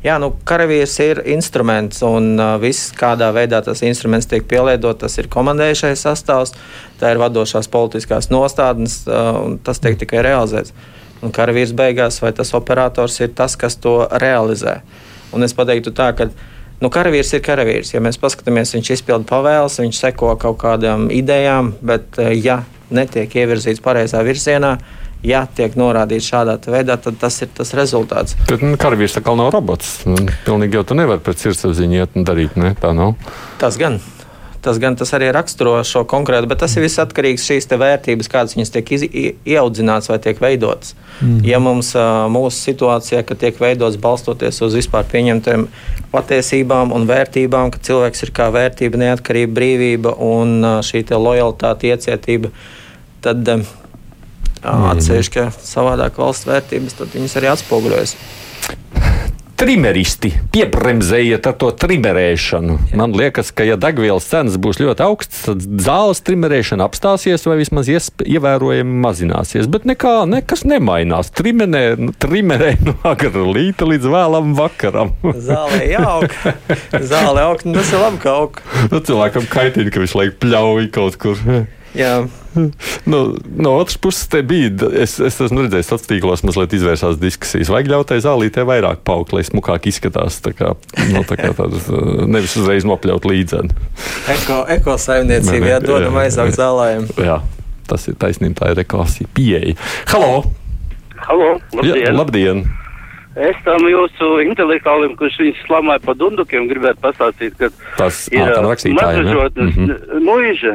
Jā, 0.00 0.14
nu, 0.16 0.30
karavīrs 0.48 0.94
ir 1.04 1.18
instruments, 1.28 1.98
un 2.06 2.32
uh, 2.40 2.54
viss, 2.62 2.88
kādā 2.96 3.26
veidā 3.36 3.58
tas 3.60 3.82
instruments 3.84 4.28
tiek 4.30 4.46
pielietots, 4.48 5.02
tas 5.02 5.18
ir 5.20 5.28
komandējušais 5.28 6.04
sastāvs, 6.06 6.54
tā 6.96 7.10
ir 7.12 7.20
vadošās 7.20 7.68
politiskās 7.68 8.30
nostādnes, 8.32 9.02
uh, 9.04 9.34
un 9.44 9.58
tas 9.60 9.82
tiek 9.84 9.98
tikai 10.00 10.22
realizēts. 10.24 10.72
Un 11.20 11.34
karavīrs 11.36 11.74
beigās, 11.76 12.16
vai 12.24 12.32
tas 12.32 12.54
operators 12.56 13.18
ir 13.20 13.34
tas, 13.36 13.58
kas 13.60 13.76
to 13.76 13.98
realizē. 14.22 14.78
Un 15.36 15.44
es 15.44 15.52
pateiktu 15.52 15.92
tā, 15.92 16.08
ka 16.16 16.30
nu, 16.80 16.88
karavīrs 16.88 17.34
ir 17.36 17.44
karavīrs. 17.44 17.92
Ja 17.92 18.00
mēs 18.00 18.16
paskatāmies, 18.22 18.72
viņš 18.78 18.94
izpilda 18.96 19.28
pavēles, 19.28 19.76
viņš 19.84 20.00
seko 20.00 20.32
kaut 20.40 20.62
kādām 20.64 21.10
idejām, 21.12 21.74
bet 21.84 22.16
uh, 22.16 22.32
ja 22.32 22.62
netiek 22.88 23.36
ievirzīts 23.36 23.84
pareizā 23.84 24.24
virzienā, 24.24 24.78
ja 25.26 25.42
tiek 25.56 25.76
norādīts 25.78 26.28
šādā 26.30 26.56
veidā, 26.70 26.96
tad 27.00 27.18
tas 27.20 27.40
ir 27.44 27.50
tas 27.56 27.74
rezultāts. 27.76 28.36
Bet 28.48 28.64
nu, 28.64 28.76
karavīrs 28.80 29.18
tā 29.18 29.24
kā 29.24 29.34
nav 29.38 29.52
robots. 29.54 30.00
Nu, 30.08 30.16
pilnīgi 30.46 30.80
jau 30.80 30.86
tu 30.86 30.96
nevari 30.98 31.22
pēc 31.24 31.46
sirdsapziņas 31.46 32.06
iet 32.06 32.16
un 32.16 32.26
darīt, 32.28 32.56
ne? 32.60 32.74
Tā 32.80 32.94
nav. 32.96 33.16
Tas 33.60 33.78
gan. 33.80 34.00
Tas 34.60 34.76
gan 34.76 34.92
tas 34.92 35.08
arī 35.16 35.30
raksturo 35.32 35.78
šo 35.88 36.02
konkrētu, 36.04 36.44
bet 36.50 36.60
tas 36.60 36.74
ir 36.76 36.84
viss 36.84 37.00
atkarīgs 37.00 37.40
no 37.40 37.54
šīs 37.54 37.68
vērtības, 37.80 38.28
kādas 38.28 38.56
viņas 38.58 38.72
tiek 38.74 38.90
iz, 38.92 39.04
ieaudzināts 39.48 40.10
vai 40.12 40.18
tiek 40.20 40.40
veidotas. 40.42 40.92
Mm. 41.22 41.38
Ja 41.48 41.60
mums 41.64 41.94
mūsu 42.28 42.60
situācijā, 42.68 43.22
ka 43.24 43.38
tiek 43.40 43.56
veidots 43.56 43.96
balstoties 44.00 44.60
uz 44.60 44.76
vispār 44.76 45.08
pieņemtiem 45.08 45.64
patiesībām 46.12 46.92
un 46.92 47.08
vērtībām, 47.08 47.72
ka 47.72 47.80
cilvēks 47.88 48.26
ir 48.26 48.34
kā 48.36 48.50
vērtība, 48.52 49.00
neatkarība, 49.00 49.56
brīvība 49.56 50.12
un 50.28 50.60
šī 50.84 51.06
lojalitāte, 51.08 51.94
iecietība, 51.94 52.52
tad 53.24 53.48
atsevišķi, 54.64 55.34
ka 55.36 55.48
savādāk 55.64 56.20
valsts 56.20 56.48
vērtības, 56.48 57.00
tad 57.00 57.16
viņas 57.16 57.36
arī 57.40 57.52
atspoguļojas. 57.54 58.16
Trimeristi 59.60 60.30
piebremzējiet 60.54 61.44
ar 61.44 61.56
to 61.60 61.68
trimerēšanu. 61.82 62.76
Jā. 62.88 62.96
Man 62.96 63.12
liekas, 63.12 63.50
ka, 63.52 63.66
ja 63.68 63.74
degvielas 63.76 64.24
cenas 64.30 64.56
būs 64.56 64.80
ļoti 64.80 65.04
augstas, 65.04 65.42
tad 65.50 65.66
zāles 65.84 66.22
trimerēšana 66.24 66.86
apstāsies 66.88 67.44
vai 67.44 67.58
vismaz 67.60 67.90
ievērojami 67.92 68.96
mazināsies. 69.04 69.68
Bet 69.68 69.84
nekā, 69.84 70.14
nekas 70.32 70.64
nemainās. 70.64 71.28
Trimenē, 71.36 71.84
trimerē 72.24 72.72
no 72.88 72.96
agrā 73.12 73.44
rīta 73.52 73.84
līdz 73.90 74.08
vēlam 74.16 74.56
vakaram. 74.56 75.12
Zālē 75.28 75.92
jāaug. 75.92 76.40
Zālē 77.12 77.44
aug, 77.50 77.68
nu, 77.68 77.76
tas 77.76 77.92
ir 77.92 78.00
labi, 78.00 78.24
ka 78.24 78.38
aug. 78.40 78.64
Nu, 78.88 79.04
cilvēkam 79.04 79.44
kaitina, 79.52 79.92
ka 79.92 80.00
viņš 80.06 80.20
laik 80.22 80.40
pļauj 80.40 80.88
kaut 80.96 81.20
kur. 81.20 81.48
Jā. 81.92 82.22
Nu, 83.04 83.36
no 83.56 83.70
otras 83.78 83.98
puses, 83.98 84.26
te 84.28 84.42
bija. 84.42 84.70
Es, 84.98 85.18
es 85.22 85.38
esmu 85.40 85.64
redzējis, 85.64 85.86
ka 85.86 85.94
sociālos 85.94 86.08
tīklos 86.10 86.42
mazliet 86.46 86.74
izvērsās 86.80 87.20
diskusijas. 87.20 87.70
Vajag 87.70 87.92
ļaut 87.92 88.10
tai 88.10 88.18
zālītē 88.24 88.64
vairāk 88.66 89.04
paukt, 89.06 89.34
lai 89.36 89.44
smukāk 89.46 89.86
izskatās. 89.90 90.40
Tā 90.44 90.54
kā, 90.56 90.72
nu, 91.12 91.22
tā 91.28 91.38
kā 91.38 91.52
tādas, 91.56 91.86
nevis 92.34 92.56
uzreiz 92.58 92.86
nopļaut 92.88 93.28
līdzeni. 93.30 93.76
Eko, 94.34 94.64
eko 94.76 94.98
saimniecība, 95.00 95.76
jā, 95.76 95.80
dodam 95.84 96.18
aizsaukt 96.22 96.58
zālēm. 96.58 97.06
Jā, 97.22 97.38
tas 97.90 98.10
ir 98.10 98.18
taisnība, 98.20 98.64
tā 98.64 98.74
ir 98.74 98.84
ekosija 98.84 99.30
pieeja. 99.36 99.78
Halo! 100.10 100.44
Halo! 101.20 101.56
Labdien! 101.76 102.02
Jā, 102.02 102.14
labdien. 102.16 102.68
Es 103.38 103.58
tam 103.62 103.84
jūsu 103.86 104.40
intelektuālim, 104.42 105.12
kurš 105.16 105.36
viņus 105.38 105.60
slamāja 105.68 106.02
pa 106.02 106.16
dundukiem, 106.18 106.66
gribētu 106.66 106.98
pastāstīt, 107.04 107.54
ka 107.60 107.68
tas 107.94 108.24
ir 108.34 108.42
mazražotnes 108.42 109.76
mm 109.76 109.84
-hmm. 109.86 110.24
muīža 110.26 110.72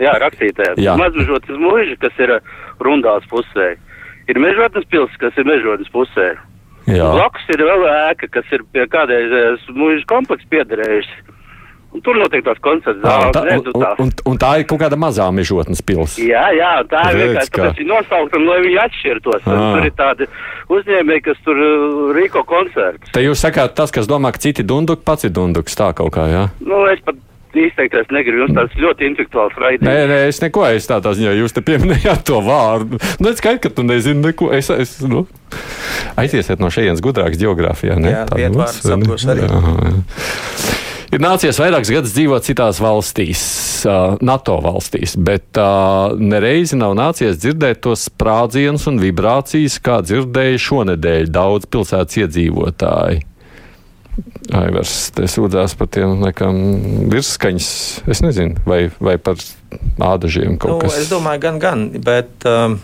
Jā, 0.00 0.14
rakstītājs. 0.22 0.80
Mazmežotas 1.00 1.60
mūža, 1.60 1.96
kas 2.00 2.22
ir 2.22 2.36
uh, 2.38 2.54
rundās 2.80 3.26
pusē. 3.30 3.74
Ir 4.30 4.38
mežotnes 4.40 4.86
pils, 4.90 5.12
kas 5.20 5.36
ir 5.40 5.48
mežotnes 5.48 5.90
pusē. 5.92 6.32
Jā. 6.90 7.10
Blakus 7.12 7.44
ir 7.52 7.60
vēl 7.66 7.84
ēka, 7.90 8.30
kas 8.38 8.54
ir 8.56 8.64
pie 8.72 8.86
kādreiz 8.90 9.34
uh, 9.36 9.68
mūža 9.76 10.06
kompleksa 10.10 10.48
piederējusi. 10.54 11.26
Un 11.90 12.02
tur 12.06 12.14
notiek 12.14 12.44
tās 12.46 12.58
koncerts 12.62 13.00
zāles. 13.02 13.32
Tā, 13.34 13.40
un, 13.50 13.64
un, 13.74 13.86
un, 14.04 14.10
un 14.30 14.36
tā 14.38 14.50
ir 14.60 14.66
kaut 14.70 14.78
kāda 14.78 14.94
mazā 15.00 15.24
mežotnes 15.34 15.82
pils. 15.82 16.14
Jā, 16.22 16.44
jā, 16.54 16.68
tā 16.86 17.00
ir 17.10 17.18
vienkārši 17.18 17.50
ka... 17.50 17.64
tāpēc 17.64 17.80
ir 17.82 17.88
nosaukt, 17.90 18.36
un 18.38 18.44
lai 18.46 18.60
viņi 18.62 18.78
atšķirtos. 18.84 19.48
Tur 19.48 19.88
ir 19.88 19.96
tādi 19.98 20.28
uzņēmēji, 20.70 21.24
kas 21.26 21.40
tur 21.42 21.58
uh, 21.58 21.96
rīko 22.14 22.44
koncertus. 22.46 23.10
Te 23.10 23.24
jūs 23.26 23.42
sakāt, 23.42 23.74
tas, 23.76 23.90
kas 23.92 24.06
domā, 24.10 24.30
ka 24.30 24.42
citi 24.46 24.62
dunduki, 24.62 25.02
pats 25.04 25.26
ir 25.26 25.34
dunduks, 25.34 25.74
tā 25.76 25.90
kaut 25.98 26.14
kā, 26.14 26.30
jā? 26.30 26.46
Nu, 26.62 26.84
es 26.94 27.02
pat 27.02 27.18
izteikties 27.58 28.10
negribu. 28.14 28.44
Jums 28.44 28.56
tāds 28.56 28.76
ļoti 28.80 29.08
intelektuāls 29.10 29.56
raidījums. 29.60 29.88
Nē, 29.88 30.08
nē, 30.10 30.18
es 30.30 30.40
neko 30.44 30.66
es 30.70 30.88
tādā 30.90 31.14
ziņā, 31.18 31.34
jūs 31.40 31.56
te 31.56 31.64
pieminējāt 31.66 32.26
to 32.28 32.40
vārdu. 32.46 33.00
Nu, 33.20 33.32
es 33.32 33.40
skaidrs, 33.42 33.62
ka 33.66 33.72
tu 33.74 33.86
nezini 33.86 34.30
neko. 34.30 34.52
Es, 34.56 34.70
es, 34.74 34.98
nu, 35.06 35.24
aiziesiet 36.20 36.62
no 36.62 36.70
šejienes 36.72 37.02
gudrāks 37.04 37.40
geogrāfijā. 37.40 37.98
Ne? 38.00 38.14
Jā, 38.14 38.26
tā 38.30 38.40
ir 38.40 38.50
jā. 38.50 38.58
Ir 41.10 41.18
nācies 41.18 41.58
vairākus 41.58 41.90
gadus 41.90 42.12
dzīvot 42.14 42.44
citās 42.46 42.78
valstīs, 42.78 43.40
NATO 44.22 44.60
valstīs, 44.62 45.16
bet 45.18 45.58
nereizi 46.22 46.78
nav 46.78 46.94
nācies 46.94 47.40
dzirdēt 47.42 47.80
tos 47.82 48.04
sprādzienus 48.06 48.86
un 48.92 49.00
vibrācijas, 49.02 49.80
kā 49.82 49.98
dzirdēja 50.06 50.62
šonadēļ 50.68 51.32
daudz 51.34 51.66
pilsētas 51.66 52.20
iedzīvotāji. 52.22 53.24
Aivars 54.56 54.94
te 55.14 55.26
sūdzās 55.30 55.76
par 55.78 55.88
tiem 55.92 56.16
nekam 56.22 56.56
virsskaņas, 57.12 57.72
es 58.10 58.22
nezinu, 58.24 58.60
vai, 58.66 58.84
vai 59.02 59.16
par 59.22 59.38
ādažiem 60.02 60.56
kaut 60.60 60.72
nu, 60.74 60.78
kas. 60.84 60.98
Es 61.04 61.10
domāju, 61.10 61.42
gan, 61.44 61.60
gan, 61.62 61.84
bet, 62.04 62.32
um, 62.48 62.78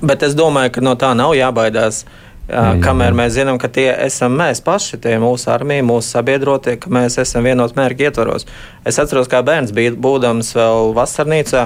bet 0.00 0.24
es 0.26 0.36
domāju, 0.38 0.76
ka 0.76 0.84
no 0.84 0.96
tā 1.00 1.12
nav 1.18 1.36
jābaidās. 1.36 2.04
Jā, 2.46 2.76
kamēr 2.78 3.10
mēs 3.18 3.32
zinām, 3.34 3.56
ka 3.58 3.66
tie 3.74 3.88
esam 4.04 4.36
mēs 4.38 4.60
paši, 4.62 5.00
tie 5.02 5.16
mūsu 5.18 5.48
armija, 5.50 5.82
mūsu 5.82 6.14
sabiedrotie, 6.14 6.76
ka 6.78 6.92
mēs 6.94 7.18
esam 7.18 7.42
vienot 7.42 7.74
mērķu 7.74 8.06
ietvaros. 8.06 8.46
Es 8.86 9.00
atceros, 9.02 9.26
kā 9.26 9.40
bērns 9.42 9.74
bija 9.74 9.90
būdams 9.98 10.52
vēl 10.54 10.92
vasarnīcā, 10.94 11.64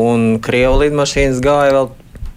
un 0.00 0.38
krievu 0.40 0.80
lidmašīnas 0.80 1.44
gāja 1.44 1.76
vēl 1.76 1.90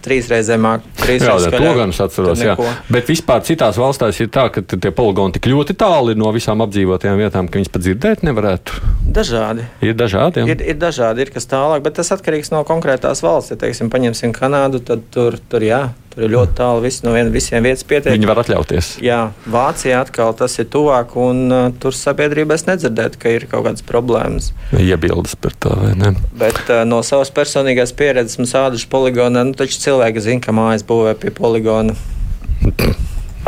trīs 0.07 0.29
reizes 0.31 0.49
zemāk. 0.49 0.87
Trīs 0.97 1.25
jā, 1.25 1.35
reizes 1.35 1.53
to 1.53 1.73
gan 1.77 1.93
es 1.93 2.01
atceros. 2.07 2.43
Bet 2.89 3.11
vispār 3.11 3.43
citās 3.47 3.79
valstīs 3.81 4.23
ir 4.23 4.31
tā, 4.33 4.47
ka 4.53 4.63
tie 4.63 4.91
poligoni 4.95 5.37
tik 5.37 5.51
ļoti 5.51 5.77
tāli 5.77 6.17
no 6.17 6.31
visām 6.35 6.63
apdzīvotajām 6.65 7.21
vietām, 7.21 7.51
ka 7.51 7.59
viņas 7.59 7.73
pat 7.73 7.85
dzirdēt 7.85 8.25
nevarētu. 8.27 8.81
Dažādi. 9.17 9.67
Ir 9.85 9.95
dažādi. 9.99 10.43
Jā. 10.43 10.55
Ir, 10.55 10.65
ir 10.73 10.81
dažādi, 10.81 11.25
ir 11.27 11.33
kas 11.35 11.49
tālāk, 11.49 11.83
bet 11.85 11.99
tas 11.99 12.11
atkarīgs 12.15 12.53
no 12.55 12.63
konkrētās 12.67 13.23
valsts. 13.25 13.53
Ja 13.53 13.61
teiksim, 13.61 13.91
paņemsim 13.93 14.35
Kanādu, 14.35 14.81
tad 14.87 15.05
tur, 15.13 15.37
tur 15.51 15.65
jā, 15.65 15.83
Tur 16.17 16.25
ir 16.25 16.31
ļoti 16.33 16.55
tālu 16.57 16.79
viss 16.81 17.03
no 17.05 17.11
vien, 17.13 17.27
visiem 17.29 17.61
vietas 17.61 17.83
pietiek. 17.85 18.09
Viņi 18.15 18.25
var 18.25 18.39
atļauties. 18.41 18.87
Jā, 19.05 19.19
Vācijā 19.53 19.99
atkal 20.01 20.31
tas 20.39 20.55
ir 20.57 20.65
tuvāk, 20.73 21.11
un 21.21 21.43
uh, 21.53 21.67
tur 21.77 21.93
sabiedrībā 21.93 22.57
es 22.57 22.65
nedzirdētu, 22.65 23.19
ka 23.21 23.33
ir 23.35 23.45
kaut 23.51 23.67
kādas 23.67 23.85
problēmas. 23.85 24.47
Iebildes 24.73 25.37
par 25.37 25.53
to, 25.61 25.75
vai 25.77 25.91
ne? 25.93 26.15
Bet 26.41 26.57
uh, 26.73 26.81
no 26.89 27.03
savas 27.05 27.29
personīgās 27.29 27.93
pieredzes 27.93 28.41
mums 28.41 28.55
ādašu 28.57 28.89
poligonā, 28.89 29.45
nu 29.45 29.53
taču 29.61 29.77
cilvēki 29.83 30.25
zina, 30.25 30.41
ka 30.41 30.57
mājas 30.57 30.87
būvē 30.89 31.13
pie 31.21 31.35
poligona. 31.37 31.93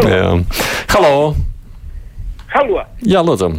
Jā. 0.05 0.29
Halo! 0.93 1.15
Halo! 2.53 2.85
Jā, 3.01 3.25
lūdzu! 3.25 3.49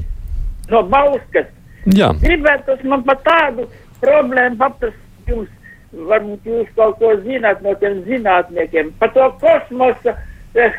No 0.70 0.86
Bauskas! 0.86 1.50
Jā. 1.98 2.14
Gribētu 2.22 2.78
man 2.86 3.02
par 3.10 3.18
tādu 3.26 3.66
problēmu 4.04 4.62
paprast 4.62 5.26
jums 5.26 5.50
varbūt 5.92 6.46
jūs 6.46 6.68
kaut 6.76 6.98
ko 7.00 7.14
zināt 7.24 7.62
no 7.64 7.74
tiem 7.80 8.02
zinātniekiem 8.06 8.92
par 9.00 9.12
to 9.14 9.26
kosmosa 9.42 10.14
eh, 10.54 10.76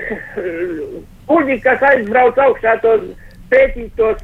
kuģi, 1.28 1.58
kas 1.66 1.84
aizbrauc 1.92 2.40
augšā 2.40 2.78
tos 2.84 3.08
pētīt 3.52 3.92
tos 4.00 4.22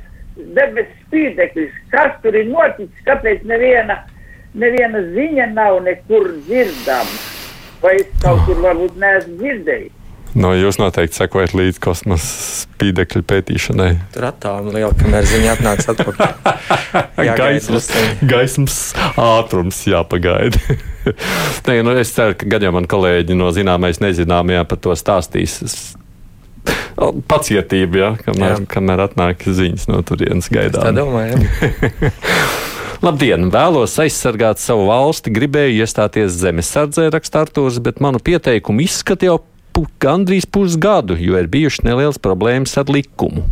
debesu 0.56 0.94
spīdekļus. 1.08 1.75
Kas 1.91 2.15
tur 2.24 2.38
ir 2.38 2.50
noticis, 2.51 3.03
kāpēc 3.08 3.44
neviena, 3.50 4.01
neviena 4.53 5.03
ziņa 5.13 5.51
nav 5.56 5.82
nekur 5.88 6.32
dzirdama? 6.48 7.24
Vai 7.82 7.98
es 8.00 8.10
kaut 8.24 8.41
kur 8.48 8.62
varbūt 8.63 8.98
neesmu 9.01 9.38
dzirdējis? 9.41 9.97
No, 10.38 10.51
jūs 10.53 10.77
noteikti 10.77 11.17
sekojat 11.17 11.56
līdzi 11.58 11.82
kosmosa 11.82 12.27
spīdekļu 12.62 13.24
pētīšanai. 13.25 13.89
Tur 14.13 14.27
attālumā 14.29 14.75
liela 14.75 14.91
kamera 14.98 15.25
ziņa 15.25 15.56
atnāks 15.56 15.89
atpakaļ. 15.94 16.36
gaismas, 17.41 17.88
gaismas 18.22 18.77
ātrums 19.17 19.79
jāpagaida. 19.89 20.62
Nē, 21.67 21.79
nu 21.88 21.96
es 21.98 22.13
ceru, 22.13 22.38
ka 22.38 22.50
gadījumā 22.53 22.84
man 22.84 22.89
kolēģi 22.91 23.39
no 23.39 23.50
zināmais 23.56 24.01
nezināmajā 24.03 24.67
par 24.70 24.82
to 24.86 24.94
stāstīs. 25.00 25.58
Pacietība, 27.29 27.98
ja, 27.98 28.13
kamēr, 28.22 28.60
jā. 28.60 28.62
kamēr 28.70 29.08
atnāk 29.08 29.41
ziņas 29.41 29.89
no 29.89 30.03
turienes 30.06 30.51
gaidām. 30.53 30.86
Tā 30.86 30.94
domāju. 30.94 31.41
Labdien! 33.06 33.50
Vēlos 33.53 33.94
aizsargāt 34.01 34.62
savu 34.62 34.88
valsti, 34.89 35.34
gribēju 35.34 35.82
iestāties 35.82 36.38
zemesardzē, 36.41 37.10
raksta 37.13 37.46
Artūrs, 37.46 37.77
bet 37.82 38.01
manu 38.03 38.22
pieteikumu 38.22 38.86
izskata 38.86 39.32
jau 39.32 39.38
pu, 39.77 39.86
gandrīz 40.01 40.50
pusgadu, 40.50 41.13
jo 41.22 41.38
ir 41.38 41.50
bijušas 41.53 41.86
nelielas 41.86 42.17
problēmas 42.22 42.74
ar 42.81 42.89
likumu. 42.89 43.46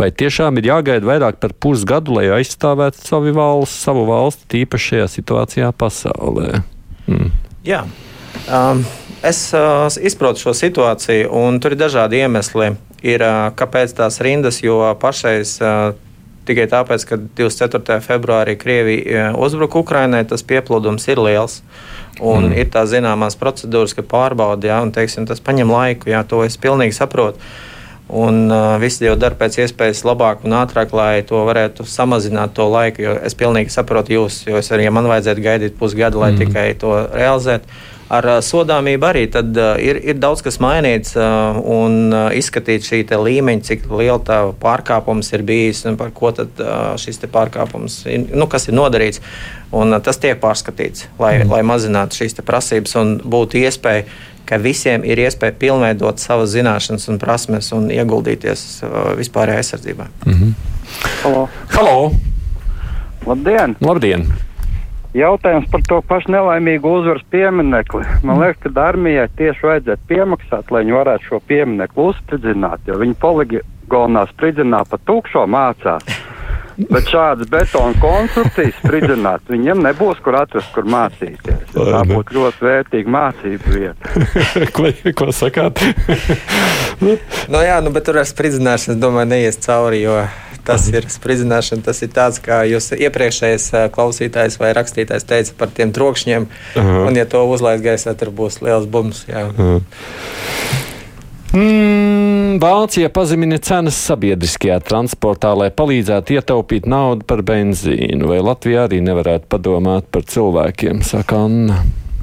Vai 0.00 0.10
tiešām 0.12 0.60
ir 0.60 0.68
jāgaida 0.68 1.08
vairāk 1.08 1.40
par 1.40 1.54
pusgadu, 1.56 2.14
lai 2.18 2.28
aizstāvētu 2.38 3.00
savu 3.04 3.32
valsti, 3.36 3.80
savu 3.80 4.04
valsti 4.08 4.48
tīpaši 4.54 4.92
šajā 4.92 5.08
situācijā 5.16 5.72
pasaulē? 5.76 6.62
Mm. 7.08 7.32
Jā. 7.66 7.82
Um, 8.46 8.84
es 9.26 9.42
uh, 9.56 9.88
izprotu 10.00 10.44
šo 10.44 10.54
situāciju, 10.56 11.32
un 11.42 11.58
tur 11.60 11.74
ir 11.74 11.82
dažādi 11.82 12.22
iemesli. 12.22 12.70
Ir, 13.00 13.24
uh, 13.24 13.50
kāpēc 13.56 13.96
tās 13.96 14.20
rindas, 14.24 14.60
jo 14.64 14.78
pašais 15.00 15.56
uh, 15.64 15.96
tikai 16.50 16.66
tāpēc, 16.70 17.06
ka 17.08 17.18
24. 17.38 18.00
februārī 18.04 18.56
Krievija 18.60 19.30
uh, 19.30 19.40
uzbruka 19.40 19.80
Ukrainai, 19.80 20.24
tas 20.28 20.44
pieplūdums 20.46 21.08
ir 21.10 21.22
liels. 21.22 21.60
Un 22.20 22.50
mm. 22.50 22.56
ir 22.60 22.70
tā 22.74 22.84
zināmās 22.90 23.38
procedūras, 23.40 23.94
ka 23.96 24.04
pārbauda, 24.04 24.68
jā, 24.68 24.78
un 24.84 24.90
teiksim, 24.92 25.24
tas 25.30 25.40
prasa 25.40 25.64
laiku, 25.64 26.10
jā, 26.12 26.24
to 26.28 26.42
es 26.44 26.58
pilnīgi 26.60 26.96
saprotu. 26.98 27.40
Un 28.10 28.50
uh, 28.50 28.74
visi 28.82 29.06
jau 29.06 29.14
dara 29.14 29.38
pēc 29.38 29.60
iespējas 29.62 30.02
labāk 30.02 30.42
un 30.44 30.56
ātrāk, 30.58 30.90
lai 30.96 31.22
to 31.26 31.44
varētu 31.46 31.86
samazināt 31.86 32.56
to 32.58 32.66
laiku. 32.66 33.06
Es 33.22 33.38
pilnīgi 33.38 33.70
saprotu 33.70 34.16
jūs, 34.16 34.42
jo 34.50 34.58
es 34.58 34.70
arī, 34.74 34.88
ja 34.88 34.92
man 34.94 35.06
vajadzētu 35.08 35.46
gaidīt 35.46 35.78
pusgadu, 35.78 36.18
lai 36.18 36.32
mm. 36.34 36.42
tikai 36.42 36.66
to 36.82 36.96
realizētu 37.14 37.70
ar 38.10 38.26
sodāmību 38.42 39.06
arī 39.06 39.24
tad, 39.30 39.54
uh, 39.56 39.76
ir, 39.78 40.00
ir 40.02 40.18
daudz 40.18 40.42
kas 40.44 40.58
mainīts 40.62 41.14
uh, 41.18 41.58
un 41.62 42.10
uh, 42.10 42.28
izskatīt 42.36 42.86
šī 42.86 43.04
līmeņa, 43.06 43.66
cik 43.68 43.86
liela 43.90 44.18
tā 44.26 44.40
pārkāpums 44.60 45.30
ir 45.36 45.44
bijis 45.46 45.84
un 45.88 45.98
par 46.00 46.10
ko 46.16 46.32
tad, 46.34 46.50
uh, 46.58 46.96
šis 47.00 47.22
pārkāpums 47.30 48.02
ir, 48.10 48.26
nu, 48.34 48.48
ir 48.50 48.76
nodarīts. 48.76 49.22
Un, 49.70 49.94
uh, 49.94 50.02
tas 50.02 50.18
tiek 50.18 50.40
pārskatīts, 50.42 51.06
lai, 51.22 51.38
mm. 51.44 51.54
lai 51.54 51.62
mazinātu 51.66 52.22
šīs 52.22 52.40
prasības 52.42 52.98
un 52.98 53.16
būtu 53.22 53.62
iespēja 53.62 54.08
ka 54.50 54.58
visiem 54.58 55.04
ir 55.06 55.20
iespēja 55.22 55.54
pilnveidot 55.60 56.18
savas 56.18 56.50
zināšanas 56.56 57.06
un 57.12 57.20
prasmes 57.22 57.70
un 57.76 57.86
ieguldīties 57.94 58.82
vispārējā 59.20 59.62
aizsardzībā. 59.62 60.08
Mm 60.26 60.32
-hmm. 60.34 60.52
Halo! 61.22 61.48
Halo. 61.70 62.12
Labdien! 63.26 63.76
Labdien! 63.80 64.26
Jautājums 65.10 65.66
par 65.72 65.82
to 65.88 65.96
pašu 66.06 66.30
nelaimīgu 66.30 66.90
uzvaras 67.00 67.24
pieminekli. 67.34 68.04
Man 68.22 68.38
liekas, 68.38 68.60
ka 68.62 68.84
armijai 68.84 69.26
tieši 69.40 69.66
vajadzētu 69.66 70.06
piemaksāt, 70.06 70.70
lai 70.70 70.84
viņi 70.84 70.94
varētu 70.94 71.26
šo 71.26 71.40
pieminekli 71.50 72.04
uzspridzināt, 72.12 72.86
jo 72.86 72.98
viņi 73.00 73.16
poligonā 73.24 74.22
spridzinā 74.30 74.84
pa 74.86 75.00
tukšo 75.10 75.48
mācās. 75.50 76.06
Bet 76.88 77.08
šādas 77.10 77.48
betona 77.50 77.96
konstrukcijas 78.00 78.76
spridzināt, 78.78 79.42
viņiem 79.50 79.82
nebūs 79.84 80.20
kur 80.24 80.38
atrast, 80.40 80.70
kur 80.74 80.86
mācīties. 80.88 81.74
Tā 81.74 82.02
būtu 82.08 82.36
ļoti 82.38 82.66
vērtīga 82.66 83.14
mācību 83.16 83.74
vieta. 83.74 84.12
ko, 84.76 84.92
ko 85.18 85.28
sakāt? 85.34 85.82
nu, 87.04 87.16
jā, 87.60 87.80
nu, 87.84 87.92
bet 87.92 88.06
tur 88.08 88.20
ar 88.22 88.28
spridzināšanu, 88.28 88.96
es 88.96 89.02
domāju, 89.02 89.32
neies 89.34 89.60
cauri, 89.60 90.04
jo 90.06 90.22
tas 90.64 90.86
ir 90.92 91.08
spridzināšana. 91.10 91.84
Tas 91.84 92.02
ir 92.04 92.12
tāds, 92.14 92.40
kā 92.44 92.62
jūs 92.68 92.92
iepriekšējais 92.96 93.70
klausītājs 93.94 94.60
vai 94.60 94.72
rakstītājs 94.76 95.26
teica 95.28 95.56
par 95.58 95.72
tiem 95.76 95.94
trokšņiem. 95.96 96.48
Aha. 96.80 97.00
Un, 97.08 97.18
ja 97.18 97.26
to 97.28 97.42
uzlaist 97.50 97.84
gaisā, 97.84 98.14
tur 98.18 98.32
būs 98.34 98.60
liels 98.64 98.88
bums. 98.90 99.26
Mm, 101.50 102.60
Vācija 102.62 103.08
pazemina 103.10 103.56
cenas 103.58 103.96
sabiedriskajā 104.06 104.76
transportā, 104.86 105.50
lai 105.58 105.72
palīdzētu 105.74 106.36
ietaupīt 106.36 106.86
naudu 106.86 107.26
par 107.26 107.42
benzīnu. 107.46 108.28
Vai 108.30 108.38
Latvija 108.44 108.84
arī 108.86 109.00
nevarētu 109.02 109.50
padomāt 109.50 110.06
par 110.14 110.28
cilvēkiem, 110.30 111.02
saka 111.06 111.42
Anna. 111.48 111.80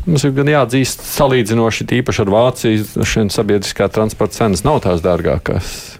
Mums 0.07 0.23
ir 0.23 0.31
gan 0.37 0.47
jāatzīst, 0.47 1.03
salīdzinoši 1.03 1.89
īpaši 1.99 2.23
ar 2.23 2.31
Vāciju, 2.31 3.03
šiem 3.03 3.27
sabiedriskā 3.33 3.89
transporta 3.91 4.39
cenas 4.39 4.63
nav 4.63 4.79
tās 4.85 5.03
dārgākās. 5.03 5.96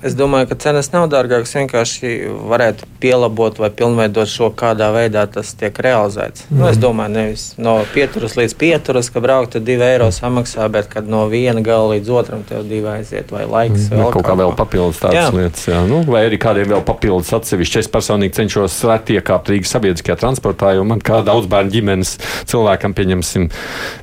Es 0.00 0.14
domāju, 0.16 0.48
ka 0.48 0.56
cenas 0.56 0.88
nav 0.94 1.10
dārgākas. 1.12 1.52
Vienkārši 1.58 2.10
varētu 2.48 2.86
pielabot 3.02 3.58
vai 3.60 3.68
pilnveidot 3.76 4.30
šo, 4.32 4.48
kādā 4.56 4.88
veidā 4.94 5.26
tas 5.28 5.52
tiek 5.60 5.76
realizēts. 5.76 6.46
Mm. 6.48 6.56
Nu, 6.56 6.66
es 6.70 6.78
mhm. 6.78 6.84
domāju, 6.86 7.14
nevis 7.18 7.44
no 7.60 7.74
pieturas 7.92 8.36
līdz 8.38 8.56
pieturas, 8.60 9.10
ka 9.12 9.20
braukt 9.24 9.58
ar 9.60 9.64
divu 9.66 9.84
eiro 9.84 10.08
samaksā, 10.14 10.70
bet 10.72 10.88
kad 10.92 11.08
no 11.10 11.26
viena 11.32 11.60
gala 11.64 11.94
līdz 11.94 12.12
otram 12.16 12.46
tev 12.48 12.64
divi 12.70 12.88
aiziet, 12.88 13.32
vai 13.34 13.44
laiks. 13.44 13.90
Mm. 13.90 14.00
Vēl 14.00 14.16
kaut 14.16 14.28
kā 14.30 14.38
vēl 14.40 14.56
papildus 14.56 15.02
tādas 15.04 15.20
jā. 15.20 15.36
lietas. 15.36 15.68
Jā. 15.68 15.84
Nu, 15.90 16.02
vai 16.08 16.24
arī 16.30 16.40
kādiem 16.40 16.72
vēl 16.72 16.84
papildus 16.88 17.34
atsevišķi. 17.36 17.84
Es 17.84 17.92
personīgi 17.92 18.38
cenšos 18.40 18.80
reti 18.88 19.20
iekāpt 19.20 19.52
Rīgas 19.52 19.76
sabiedriskajā 19.76 20.16
transportā, 20.24 20.74
jo 20.78 20.88
man 20.88 21.04
kā 21.04 21.20
daudz 21.26 21.48
bērnu 21.50 21.76
ģimenes 21.76 22.16
cilvēkam, 22.48 22.96
pieņemsim, 22.96 23.50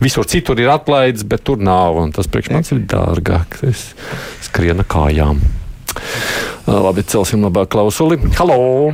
visur 0.03 0.29
citur 0.29 0.61
ir 0.61 0.73
atlaides, 0.77 1.25
bet 1.25 1.45
tur 1.47 1.61
nav. 1.61 2.03
Tas 2.13 2.29
priekš 2.29 2.53
manis 2.53 2.75
ir 2.75 2.85
dārgāk. 2.89 3.63
Es 3.65 3.89
skrienu 4.45 4.85
kājām. 4.85 5.41
Labi, 6.67 7.03
celsim 7.03 7.45
labāk 7.47 7.71
klausuli. 7.73 8.19
Halo! 8.39 8.93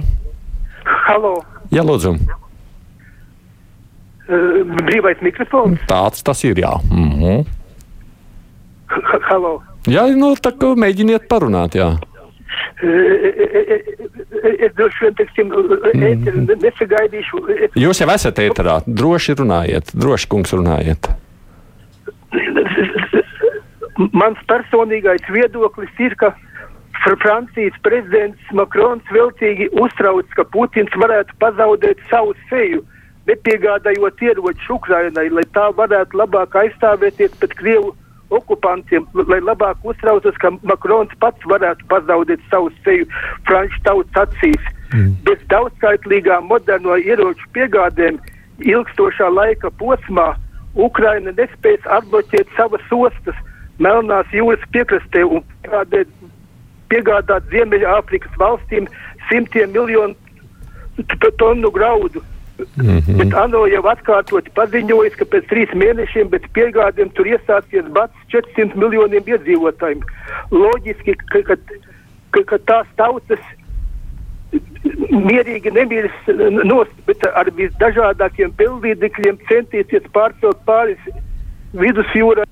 Halo! 1.08 1.36
Jā, 1.74 1.84
lūdzu! 1.86 2.16
Brīvais 4.28 5.20
mikrofons? 5.26 5.82
Tāds 5.89 6.24
tas 6.24 6.44
ir, 6.44 6.60
jā. 6.60 6.74
Mm 6.92 7.12
-hmm. 7.20 7.46
Halo! 9.30 9.62
Jā, 9.88 10.08
nu 10.16 10.34
tā 10.39 10.54
kā 10.56 10.76
mēģiniet 10.80 11.28
parunāt, 11.28 11.76
jā. 11.76 11.98
Es 14.63 14.72
droši 14.78 15.06
vien, 15.06 15.16
teiksim, 15.18 15.50
mm. 15.50 16.54
nesagaidīšu. 16.63 17.42
Jūs 17.80 18.02
jau 18.04 18.10
esat 18.13 18.39
ēterā, 18.39 18.82
droši 18.88 19.36
runājiet, 19.39 19.92
droši 19.94 20.30
kungs 20.32 20.54
runājiet. 20.54 21.10
Mans 24.12 24.39
personīgais 24.50 25.26
viedoklis 25.30 26.00
ir, 26.00 26.16
ka 26.16 26.34
Francijas 27.01 27.75
prezidents 27.84 28.51
Makrons 28.56 29.03
vilcīgi 29.12 29.69
uztrauc, 29.82 30.27
ka 30.38 30.45
Putins 30.53 30.93
varētu 30.95 31.36
pazaudēt 31.41 31.99
savu 32.10 32.36
seju, 32.49 32.84
nepiegādājot 33.27 34.21
ieročus 34.21 34.69
Ukrainai, 34.77 35.29
lai 35.32 35.43
tā 35.56 35.69
varētu 35.75 36.19
labāk 36.19 36.56
aizstāvēties 36.63 37.36
pret 37.39 37.56
Krievu 37.60 37.93
okupantiem, 38.34 39.06
lai 39.13 39.39
labāk 39.43 39.84
uztraucas, 39.88 40.38
ka 40.41 40.53
Makrons 40.63 41.12
pats 41.21 41.49
varētu 41.49 41.88
pazaudēt 41.91 42.41
savu 42.51 42.71
seju 42.86 43.08
franču 43.49 43.82
tautas 43.88 44.27
acīs. 44.27 44.71
Mm. 44.93 45.13
Bez 45.27 45.41
daudzskaitlīgām 45.49 46.47
moderno 46.49 46.97
ieroču 47.01 47.47
piegādēm 47.58 48.19
ilgstošā 48.62 49.29
laika 49.34 49.71
posmā 49.82 50.34
Ukraina 50.75 51.34
nespēs 51.38 51.86
atbloķēt 51.97 52.49
savas 52.58 52.93
ostas 52.93 53.39
Melnās 53.82 54.29
jūras 54.29 54.62
piekrastē 54.73 55.23
un 55.25 55.41
piegādāt 55.63 56.10
piegādāt 56.93 57.49
Ziemeļāfrikas 57.53 58.38
valstīm 58.38 58.88
simtiem 59.32 59.73
miljonu 59.73 60.15
tonu 61.41 61.71
graudu. 61.71 62.21
Mm 62.77 62.99
-hmm. 62.99 63.17
Bet 63.17 63.34
ANO 63.34 63.65
jau 63.67 63.82
atkārtoti 63.89 64.51
paziņoja, 64.56 65.15
ka 65.17 65.25
pēc 65.25 65.47
trīs 65.49 65.71
mēnešiem 65.73 66.29
bez 66.29 66.43
piegādēm 66.53 67.10
tur 67.17 67.25
iestāsies 67.25 67.89
bats 67.97 68.13
400 68.29 68.77
miljoniem 68.77 69.23
iedzīvotājiem. 69.25 70.03
Loģiski, 70.51 71.15
ka, 71.34 71.41
ka, 71.47 71.56
ka, 72.32 72.43
ka 72.51 72.58
tās 72.69 72.88
tautas 72.95 73.41
mierīgi 75.10 75.71
nemirs 75.73 76.15
nost, 76.63 76.95
bet 77.08 77.25
ar 77.34 77.49
visdažādākiem 77.58 78.53
pilnvīdekļiem 78.58 79.38
centīsies 79.49 80.06
pārcelt 80.13 80.60
pāris 80.65 80.99
vidusjūrā. 81.73 82.45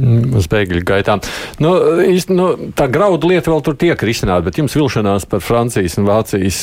Mm, 0.00 0.32
uz 0.40 0.46
bēgļu 0.48 0.80
gaitām. 0.88 1.20
Nu, 1.60 1.74
īsti, 2.00 2.32
nu, 2.32 2.48
tā 2.76 2.86
graudu 2.88 3.28
lieta 3.28 3.52
vēl 3.52 3.60
tur 3.66 3.76
tiek 3.76 4.04
risināta, 4.08 4.46
bet 4.46 4.56
jums 4.56 4.76
vilšanās 4.78 5.26
par 5.28 5.42
Francijas 5.44 5.98
un 6.00 6.08
Vācijas 6.08 6.60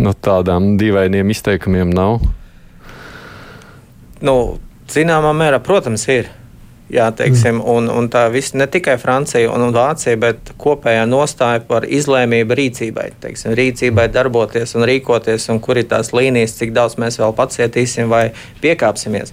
nu, 0.00 0.14
tādām 0.16 0.78
dīvainiem 0.80 1.34
izteikumiem 1.34 1.92
nav? 1.92 2.22
Nu, 4.24 4.36
zināmā 4.88 5.34
mērā, 5.36 5.60
protams, 5.60 6.06
ir. 6.08 6.30
Jā, 6.92 7.06
teiksim, 7.16 7.56
mm. 7.56 7.68
un, 7.72 7.86
un 7.88 8.08
tā 8.12 8.26
viss 8.32 8.52
ne 8.52 8.66
tikai 8.68 8.98
Francija 9.00 9.48
un, 9.48 9.62
un 9.64 9.72
Vācija, 9.72 10.18
bet 10.20 10.50
kopējā 10.60 11.06
nostāja 11.08 11.62
par 11.64 11.86
izlēmību 11.88 12.56
rīcībai. 12.58 13.06
Teiksim, 13.22 13.54
rīcībai 13.56 14.10
darboties 14.12 14.76
un 14.76 14.84
rīkoties, 14.88 15.48
un 15.54 15.60
kur 15.64 15.80
ir 15.80 15.88
tās 15.88 16.12
līnijas, 16.12 16.58
cik 16.58 16.74
daudz 16.76 16.98
mēs 17.00 17.16
vēl 17.22 17.32
pacietīsim 17.38 18.12
vai 18.12 18.26
piekāpsimies. 18.60 19.32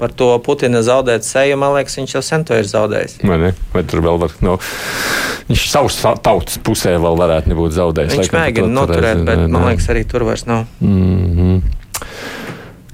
Par 0.00 0.14
to 0.16 0.30
Putina 0.44 0.80
zaudēt 0.86 1.26
seju, 1.28 1.58
man 1.60 1.74
liekas, 1.76 1.98
viņš 2.00 2.16
jau 2.16 2.22
sen 2.24 2.46
to 2.48 2.56
ir 2.56 2.68
zaudējis. 2.68 3.18
Vai, 3.28 3.36
ne? 3.42 3.50
Vai 3.74 3.84
tur 3.84 4.00
vēl 4.06 4.20
var, 4.22 4.32
no, 4.44 4.56
viņš 5.50 5.66
savus 5.68 5.98
tautas 6.24 6.56
pusē 6.64 6.96
vēl 6.96 7.20
varētu 7.20 7.52
nebūt 7.52 7.76
zaudējis? 7.76 8.16
Viņš 8.16 8.32
mēģina 8.38 8.72
noturēt, 8.78 9.26
bet 9.28 9.44
man 9.44 9.68
liekas, 9.68 9.90
arī 9.92 10.06
tur 10.08 10.24
vairs 10.30 10.48
nav. 10.48 10.64
Mm 10.80 11.36
-hmm. 11.36 11.76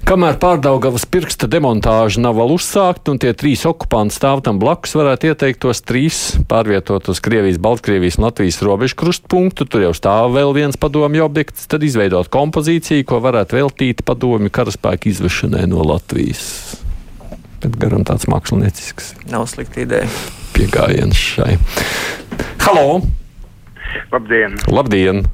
Kamēr 0.06 0.36
pārdaugavas 0.38 1.02
pirksta 1.10 1.48
demontāža 1.50 2.20
nav 2.22 2.36
vēl 2.38 2.52
uzsākta 2.54 3.10
un 3.10 3.18
tie 3.18 3.32
trīs 3.34 3.64
okupanti 3.66 4.14
stāv 4.14 4.38
tam 4.46 4.60
blakus, 4.62 4.94
varētu 4.94 5.32
ieteikt 5.32 5.58
tos 5.64 5.82
trīs 5.82 6.20
pārvietot 6.46 7.10
uz 7.10 7.18
Krievijas, 7.18 7.58
Baltkrievijas 7.58 8.20
un 8.20 8.28
Latvijas 8.28 8.60
robežu 8.62 9.00
krustpunktu. 9.02 9.66
Tur 9.66 9.88
jau 9.88 9.92
stāv 9.98 10.30
vēl 10.38 10.54
viens 10.54 10.78
padomju 10.78 11.26
objekts, 11.26 11.66
tad 11.66 11.82
izveidot 11.82 12.30
kompozīciju, 12.30 13.02
ko 13.02 13.18
varētu 13.26 13.58
veltīt 13.58 14.06
padomju 14.06 14.54
karaspēku 14.54 15.10
izvešanai 15.10 15.66
no 15.74 15.82
Latvijas. 15.82 16.85
Bet 17.62 17.78
garam 17.80 18.04
tāds 18.06 18.28
māksliniecisks. 18.30 19.14
Nav 19.32 19.46
slikta 19.50 19.82
ideja. 19.84 20.08
Piegājiens 20.56 21.16
šai. 21.16 21.54
Halo! 22.66 23.00
Labdien! 24.12 24.58
Labdien! 24.68 25.24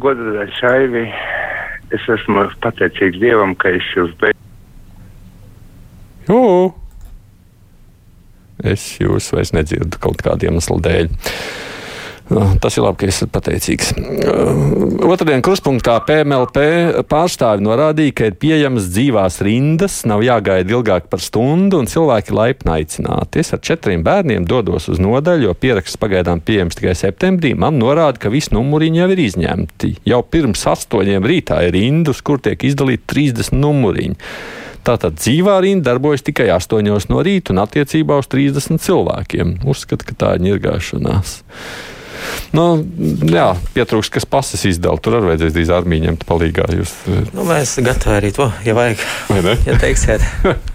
Godātais 0.00 0.56
Šaivi! 0.58 1.06
es 1.94 2.06
esmu 2.14 2.46
pateicīgs 2.62 3.18
Dievam, 3.22 3.56
ka 3.58 3.72
es 3.74 3.86
jūs 3.96 4.12
beidzu. 4.20 4.38
Es 8.70 8.84
jūs 9.00 9.30
vairs 9.34 9.54
nedzirdu 9.56 9.98
kaut 10.02 10.20
kādiem 10.24 10.58
iemesliem 10.58 10.82
dēļ. 10.84 11.08
Tas 12.30 12.76
ir 12.76 12.84
labi, 12.84 13.00
ka 13.00 13.08
esat 13.10 13.32
pateicīgs. 13.34 13.88
Otradien 15.02 15.42
kruspunktā 15.42 15.96
PMLP 16.06 16.62
pārstāvi 17.10 17.64
norādīja, 17.66 18.14
ka 18.14 18.28
ir 18.30 18.36
pieejamas 18.38 18.86
dzīvās 18.92 19.40
rindas, 19.42 19.96
nav 20.06 20.22
jāgaida 20.22 20.76
ilgāk 20.76 21.08
par 21.10 21.22
stundu, 21.24 21.80
un 21.82 21.90
cilvēki 21.90 22.36
laipni 22.36 22.76
aicināti. 22.76 23.42
Es 23.42 23.50
ar 23.56 23.62
četriem 23.66 24.06
bērniem 24.06 24.46
dodos 24.46 24.86
uz 24.92 25.02
nodaļu, 25.02 25.48
jo 25.48 25.56
pieraksts 25.58 25.98
pagaidām 26.00 26.44
pieejams 26.46 26.78
tikai 26.78 26.94
septembrī. 26.98 27.56
Man 27.58 27.82
norāda, 27.82 28.22
ka 28.22 28.30
visi 28.30 28.54
numuriņi 28.54 29.02
jau 29.02 29.10
ir 29.10 29.26
izņemti. 29.26 29.94
Jau 30.14 30.22
pirms 30.22 30.66
astoņiem 30.70 31.26
rītā 31.26 31.64
ir 31.66 31.74
rindas, 31.74 32.22
kur 32.22 32.38
tiek 32.44 32.62
izdalīti 32.70 33.08
30 33.10 33.58
numuriņi. 33.58 34.18
Tātad 34.86 35.18
dzīvā 35.18 35.58
rinda 35.60 35.90
darbojas 35.90 36.22
tikai 36.24 36.46
8 36.54 37.10
no 37.10 37.24
rīta 37.26 37.52
un 37.52 37.60
attiecībā 37.66 38.16
uz 38.22 38.30
30 38.32 38.80
cilvēkiem. 38.80 39.58
Uzskatu, 39.68 40.06
ka 40.08 40.16
tā 40.22 40.36
ir 40.38 40.46
ņirgāšanās. 40.46 41.40
Nu, 42.56 42.64
jā, 43.30 43.52
pietrūks, 43.76 44.10
kas 44.12 44.26
pases 44.26 44.64
izdala. 44.66 44.98
Tur 45.02 45.18
arī 45.18 45.32
vajadzēs 45.32 45.54
drīz 45.54 45.72
armiju 45.74 46.08
ņemt 46.08 46.26
palīgā. 46.28 46.66
Jūs... 46.80 46.94
Eh, 47.06 47.22
nu, 47.36 47.46
mēs 47.48 47.76
gatavi 47.86 48.16
arī 48.18 48.32
to, 48.34 48.48
ja 48.66 48.74
vajag. 48.76 49.04
Vai 49.30 49.40
ne? 49.46 49.56
Ja 49.68 49.78
teiksiet. 49.80 50.24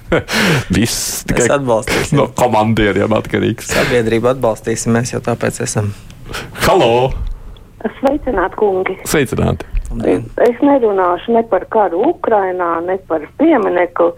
Viss 0.75 1.23
tikai 1.27 1.49
atbalstīsim. 1.58 2.19
No 2.21 2.29
komandieriem 2.38 3.15
atkarīgs. 3.17 3.73
Sabiedrību 3.75 4.31
atbalstīsim, 4.36 4.95
mēs 4.95 5.15
jau 5.15 5.21
tāpēc 5.25 5.62
esam. 5.65 5.91
Halo! 6.65 7.12
Sveicināti, 7.99 8.58
kungi! 8.58 8.99
Sveicināti! 9.05 9.67
Labdien. 9.91 10.23
Es 10.41 10.62
nerunāšu 10.63 11.36
ne 11.36 11.43
par 11.49 11.67
karu 11.71 12.01
Ukrainā, 12.10 12.79
ne 12.88 12.97
par 13.10 13.27
piemineku, 13.39 14.13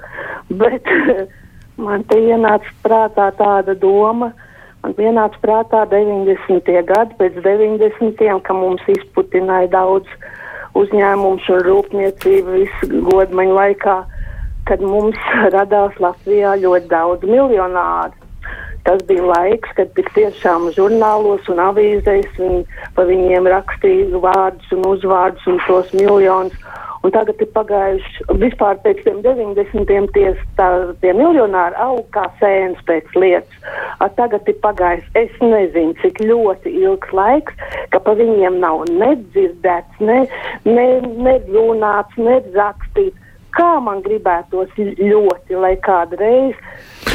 bet 0.61 0.87
man 1.85 2.05
te 2.07 2.19
ienāca 2.21 2.71
prātā 2.85 3.31
tāda 3.37 3.75
doma, 3.77 4.31
ka 4.31 4.46
Man 4.87 4.93
pienāca 4.95 5.35
prātā 5.43 5.81
90. 5.91 6.69
gadi, 6.87 7.15
pēc 7.19 7.41
90. 7.43 8.21
ka 8.39 8.53
mums 8.55 8.85
izputināja 8.87 9.67
daudz 9.73 10.07
uzņēmumu 10.79 11.41
un 11.43 11.65
rūpniecību 11.65 12.53
visu 12.53 13.01
godmaņu 13.09 13.57
laikā, 13.57 13.95
kad 14.69 14.85
mums 14.87 15.19
radās 15.57 15.99
Latvijā 15.99 16.53
ļoti 16.63 16.87
daudz 16.93 17.27
miljonāru. 17.27 18.15
Tas 18.87 19.03
bija 19.09 19.27
laiks, 19.27 19.75
kad 19.75 19.91
tiešām 20.15 20.69
žurnālos 20.77 21.51
un 21.51 21.59
avīzēs 21.65 22.39
viņi, 22.39 22.63
pa 22.95 23.03
viņiem 23.11 23.51
rakstīja 23.57 24.23
vārdus 24.23 24.71
un 24.71 24.87
uzvārdus 24.87 25.51
un 25.51 25.59
tos 25.67 25.91
miljonus. 25.99 26.55
Un 27.07 27.13
tagad 27.15 27.39
ir 27.39 27.47
pagājuši 27.55 28.25
vispār 28.41 28.79
pēc 28.83 28.97
tiem 29.05 29.21
90. 29.23 30.09
ties, 30.11 30.39
tā, 30.57 30.65
tie 30.99 31.13
miljonāri 31.15 31.77
aug 31.79 32.01
kā 32.11 32.25
sēnes 32.41 32.81
pēc 32.89 33.13
lietas. 33.15 33.61
A, 34.03 34.09
tagad 34.17 34.49
ir 34.51 34.57
pagājis, 34.59 35.05
es 35.15 35.31
nezinu, 35.39 35.95
cik 36.01 36.19
ļoti 36.19 36.73
ilgs 36.81 37.13
laiks, 37.15 37.55
ka 37.95 38.01
pa 38.03 38.17
viņiem 38.19 38.59
nav 38.59 38.83
nedzirdēts, 38.91 40.03
ne, 40.03 40.19
ne, 40.67 40.87
ne 41.23 41.37
runāts, 41.47 42.19
ne 42.19 42.41
rakstīts. 42.57 43.15
Kā 43.55 43.77
man 43.81 44.03
gribētos 44.03 44.75
ļoti, 44.75 45.55
lai 45.55 45.77
kādreiz 45.87 46.59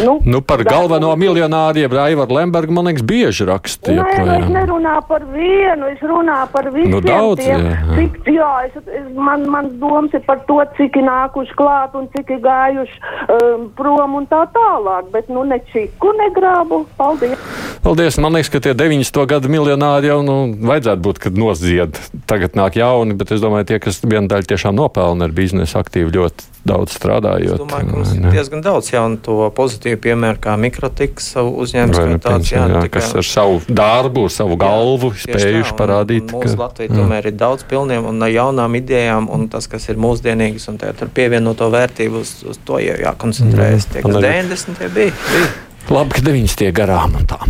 Nu, 0.02 0.18
nu, 0.24 0.40
par 0.42 0.62
galveno 0.66 1.12
miljonāru, 1.18 1.82
jeb 1.82 1.94
Raivaru 1.96 2.36
Lembergu, 2.38 2.74
man 2.74 2.88
liekas, 2.90 3.04
bieži 3.06 3.46
rakstīja. 3.48 4.02
Nē, 4.02 4.16
nu, 4.26 4.34
es 4.34 4.52
nerunāju 4.56 5.04
par 5.08 5.26
vienu, 5.34 5.90
es 5.92 6.02
runāju 6.02 6.50
par 6.54 6.70
visiem. 6.74 6.94
Nu, 6.94 7.02
daudz, 7.04 7.42
tiem, 7.42 7.66
jā. 7.68 7.98
Cik, 7.98 8.18
jā, 8.34 8.50
es, 8.68 8.78
es, 8.82 9.08
man, 9.16 9.46
mans 9.52 9.74
domas 9.82 10.14
ir 10.16 10.24
par 10.26 10.42
to, 10.48 10.58
cik 10.78 10.98
ir 10.98 11.06
nākuši 11.08 11.58
klāt 11.58 11.96
un 11.98 12.08
cik 12.16 12.34
ir 12.36 12.42
gājuši 12.46 13.02
um, 13.36 13.68
prom 13.78 14.18
un 14.22 14.28
tā 14.30 14.44
tālāk, 14.56 15.12
bet 15.14 15.30
nu 15.32 15.46
ne 15.48 15.60
čiku 15.72 16.14
negrābu. 16.18 16.84
Paldies! 16.98 17.51
Paldies! 17.82 18.14
Man 18.22 18.36
liekas, 18.36 18.46
ka 18.54 18.60
tie 18.62 18.76
90. 18.78 19.24
gadu 19.26 19.48
miljonāri 19.50 20.06
jau 20.06 20.20
nu, 20.22 20.36
vajadzētu 20.54 21.02
būt, 21.02 21.18
kad 21.24 21.38
nozied. 21.38 21.96
Tagad 22.30 22.54
nāk 22.54 22.76
jauni, 22.78 23.16
bet 23.18 23.32
es 23.34 23.42
domāju, 23.42 23.72
tie, 23.72 23.78
kas 23.82 23.98
viena 24.04 24.28
daļa 24.30 24.46
tiešām 24.52 24.76
nopelna 24.78 25.26
ar 25.26 25.34
biznesu 25.34 25.80
aktīvi 25.80 26.14
ļoti 26.14 26.46
daudz 26.62 26.94
strādājot. 26.94 27.56
Es 27.56 27.58
domāju, 27.58 27.88
ka 27.88 27.96
mums 27.96 28.12
ir 28.14 28.28
diezgan 28.36 28.62
daudz 28.62 28.92
jaunu 28.92 29.18
to 29.26 29.48
pozitīvu 29.56 29.98
piemēru, 30.04 30.38
kā 30.44 30.54
mikrotiks 30.62 31.32
savu 31.34 31.56
uzņēmumu. 31.64 32.20
Tāds, 32.22 32.52
jā, 32.54 32.68
jā, 32.70 32.84
kas 32.94 33.10
ar 33.18 33.26
savu 33.26 33.58
darbu, 33.66 34.28
savu 34.30 34.60
galvu 34.62 35.10
jā, 35.16 35.24
spējuši 35.24 35.74
tā, 35.74 35.78
parādīt. 35.82 36.30
Mūsu 36.30 36.54
ka, 36.54 36.60
Latvija 36.62 36.92
jā. 36.92 37.00
tomēr 37.00 37.28
ir 37.32 37.36
daudz 37.42 37.66
pilniem 37.66 38.06
un 38.12 38.28
jaunām 38.30 38.78
idejām, 38.78 39.26
un 39.26 39.48
tas, 39.50 39.66
kas 39.66 39.90
ir 39.90 39.98
mūsdienīgs, 39.98 40.70
un 40.70 40.78
ar 40.86 41.12
pievienoto 41.18 41.66
vērtību 41.74 42.22
uz, 42.22 42.36
uz 42.46 42.62
to 42.62 42.78
jau 42.78 42.94
jākoncentrējas. 43.08 43.90
Tie, 43.90 44.06
kas 44.06 44.22
90. 44.22 44.86
bija. 44.86 45.18
bija. 45.34 45.52
Labi, 45.90 46.14
ka 46.14 46.22
90. 46.22 46.70
garām 46.76 47.16
un 47.18 47.26
tā. 47.26 47.40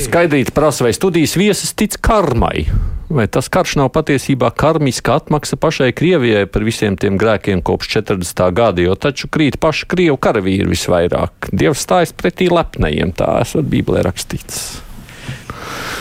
Skaidrīt 0.00 0.54
prasa, 0.56 0.86
vai 0.86 0.94
studijas 0.96 1.36
viesis 1.36 1.74
tic 1.76 1.98
karmai. 2.00 2.64
Vai 3.12 3.26
tas 3.28 3.50
karš 3.52 3.76
nav 3.78 3.90
patiesībā 3.94 4.48
karmiska 4.56 5.18
atmaksa 5.20 5.58
pašai 5.60 5.92
Krievijai 5.94 6.46
par 6.50 6.64
visiem 6.64 6.96
tiem 6.96 7.18
grēkiem 7.20 7.60
kopš 7.62 7.90
40. 7.98 8.40
gada, 8.56 8.82
jo 8.82 8.96
taču 8.96 9.28
krīt 9.28 9.60
paši 9.60 9.86
Krievu 9.92 10.16
karavīri 10.16 10.66
visvairāk. 10.72 11.50
Dievs 11.52 11.84
stājas 11.84 12.14
pretī 12.16 12.48
lepnajiem, 12.50 13.12
tā 13.14 13.28
esot 13.44 13.68
Bībelē 13.68 14.02
rakstīts. 14.08 14.80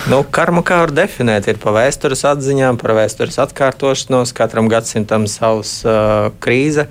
Nu, 0.10 0.24
karmu 0.24 0.63
kā 0.67 0.82
var 0.82 0.91
definēt, 0.96 1.46
ir 1.52 1.60
pa 1.62 1.72
vēstures 1.76 2.24
atziņām, 2.28 2.80
par 2.82 2.96
vēstures 2.98 3.38
atkārtošanos, 3.43 4.34
katram 4.36 4.72
gadsimtam 4.72 5.28
savs 5.32 5.82
uh, 5.88 6.32
krīze. 6.43 6.88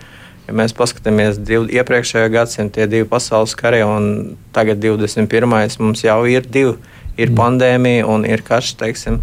Ja 0.48 0.56
mēs 0.58 0.74
paskatāmies 0.74 1.38
div, 1.38 1.68
iepriekšējā 1.70 2.30
gadsimta, 2.32 2.80
tie 2.80 2.88
divi 2.90 3.06
pasaules 3.08 3.54
kari, 3.58 3.84
un 3.86 4.34
tagad 4.54 4.82
21. 4.82 5.46
mums 5.78 6.02
jau 6.02 6.18
ir 6.26 6.48
divi 6.48 6.74
ir 7.16 7.30
mm. 7.30 7.38
pandēmija 7.38 8.06
un 8.08 8.26
ir 8.28 8.42
karš. 8.46 8.74
Teiksim. 8.80 9.20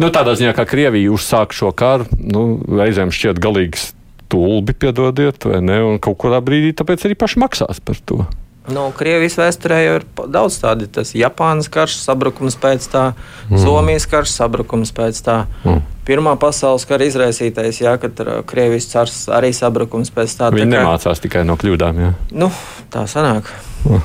Nu, 0.00 0.10
tādā 0.12 0.34
ziņā, 0.38 0.54
kā 0.56 0.66
Krievija 0.68 1.12
uzsāk 1.12 1.54
šo 1.56 1.72
karu, 1.76 2.08
nu, 2.18 2.46
reizēm 2.66 3.12
šķiet 3.14 3.40
galīgs 3.42 3.92
stulbi, 4.32 4.72
piedodiet, 4.72 5.44
vai 5.44 5.60
ne? 5.64 5.82
Un 5.84 5.98
kaut 6.02 6.16
kādā 6.22 6.40
brīdī 6.44 6.72
tāpēc 6.76 7.04
arī 7.04 7.18
paši 7.20 7.42
maksās 7.42 7.82
par 7.84 8.00
to. 8.08 8.24
Nu, 8.72 8.86
Krievijas 8.94 9.36
vēsturē 9.40 9.80
jau 9.82 9.94
ir 9.98 10.04
daudz 10.30 10.60
tādu. 10.62 10.86
Tas 10.86 11.12
Japānas 11.18 11.68
karš, 11.72 11.98
sabrukums 12.04 12.56
pēc 12.62 12.86
tā, 12.92 13.08
mm. 13.50 13.58
Somijas 13.60 14.06
karš, 14.08 14.32
sabrukums 14.38 14.94
pēc 14.94 15.18
tā. 15.26 15.42
Mm. 15.66 15.82
Pirmā 16.06 16.34
pasaules 16.40 16.82
kara 16.88 17.06
izraisītais, 17.06 17.78
jā, 17.84 17.94
kad 18.02 18.18
Krievijas 18.50 18.88
cars 18.90 19.20
arī 19.30 19.52
sabrukums 19.54 20.10
pēc 20.14 20.34
tā. 20.40 20.50
Viņi 20.50 20.66
tā 20.66 20.74
kā... 20.74 20.82
nemācās 20.82 21.22
tikai 21.22 21.44
no 21.46 21.54
kļūdām. 21.60 22.02
Jā. 22.02 22.10
Nu, 22.34 22.50
tā 22.90 23.06
sanāk. 23.10 23.52
Mm. 23.86 24.02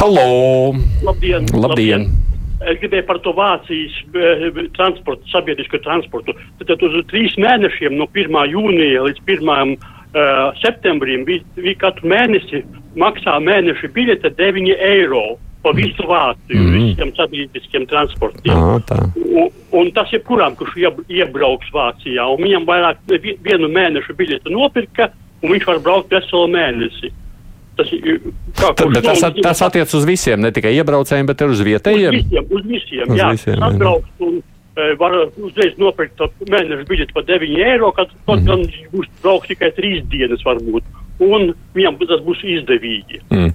Halo! 0.00 0.26
Labdien! 1.06 1.46
Labdien. 1.46 1.62
Labdien. 1.62 2.10
Es 2.70 2.78
gribēju 2.78 3.06
par 3.08 3.18
to 3.24 3.32
Vācijas 3.34 3.94
eh, 4.14 4.60
transportu, 4.76 5.26
sabiedrisko 5.32 5.80
transportu. 5.82 6.34
Tad 6.62 6.84
uz 6.86 6.98
trīs 7.10 7.34
mēnešiem, 7.40 7.96
no 7.98 8.06
1. 8.14 8.38
jūnija 8.52 9.06
līdz 9.08 9.24
1. 9.26 9.72
Uh, 9.72 10.20
eh, 10.20 10.42
septembrim, 10.62 11.24
bija 11.26 11.74
katru 11.80 12.10
mēnesi 12.12 12.62
maksā 12.98 13.38
mēneša 13.42 13.90
biļete 13.96 14.34
9 14.38 14.76
eiro 14.76 15.24
pa 15.62 15.72
visu 15.76 16.06
Vāciju, 16.08 16.58
mm. 16.58 16.74
visiem 16.74 17.10
sabiedriskiem 17.16 17.86
transportiem. 17.90 18.52
Ah, 18.52 19.08
un, 19.14 19.50
un 19.78 19.90
tas 19.94 20.10
jebkuram, 20.12 20.56
kurš 20.58 20.78
iebrauks 21.06 21.72
Vācijā, 21.74 22.26
un 22.34 22.42
viņam 22.42 22.68
vairāk 22.68 23.02
vienu 23.46 23.70
mēnešu 23.72 24.16
biļeti 24.18 24.52
nopirka, 24.52 25.12
un 25.42 25.54
viņš 25.54 25.68
var 25.70 25.82
braukt 25.84 26.14
veselu 26.14 26.50
mēnesi. 26.52 27.12
Tas, 27.72 27.88
kā, 27.88 28.72
Tad, 28.76 28.88
bet 28.92 29.06
tas, 29.06 29.22
at, 29.24 29.38
tas 29.40 29.62
attiec 29.64 29.92
uz 29.96 30.04
visiem, 30.04 30.42
ne 30.44 30.50
tikai 30.52 30.74
iebraucējiem, 30.76 31.28
bet 31.30 31.44
arī 31.44 31.54
uz 31.54 31.62
vietējiem. 31.64 32.18
Uz 32.18 32.26
visiem, 32.26 32.50
uz 32.50 32.66
visiem, 32.68 33.06
uz 33.06 33.20
jā. 33.22 33.30
Visiem, 33.32 33.62
atbraukt 33.64 34.26
un 34.26 34.36
e, 34.36 34.51
var 35.00 35.16
uzreiz 35.36 35.76
nopirkt 35.80 36.20
mēneša 36.48 36.88
biļeti 36.88 37.16
par 37.16 37.26
9 37.28 37.62
eiro, 37.66 37.92
kad 37.96 38.12
kaut 38.26 38.40
mm 38.40 38.48
gan 38.48 38.66
būs 38.94 39.08
braukt 39.22 39.50
tikai 39.52 39.72
3 39.76 40.04
dienas 40.12 40.44
varbūt 40.46 40.86
un 41.22 41.52
viņam 41.76 41.98
tas 42.00 42.22
būs 42.24 42.42
izdevīgi. 42.46 43.20
Mm. 43.32 43.50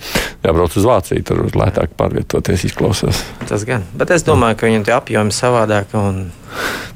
Jābrauc 0.45 0.75
uz 0.77 0.85
Vāciju, 0.87 1.23
tur 1.25 1.43
lētāk 1.57 1.95
pārvietoties, 1.99 2.67
izklausās. 2.69 3.23
Tas 3.49 3.65
gan, 3.67 3.85
bet 3.97 4.13
es 4.15 4.25
domāju, 4.27 4.59
ka 4.59 4.69
viņam 4.69 4.85
tie 4.87 4.93
apjomi 4.95 5.35
savādāk. 5.35 5.95
Un... 5.97 6.27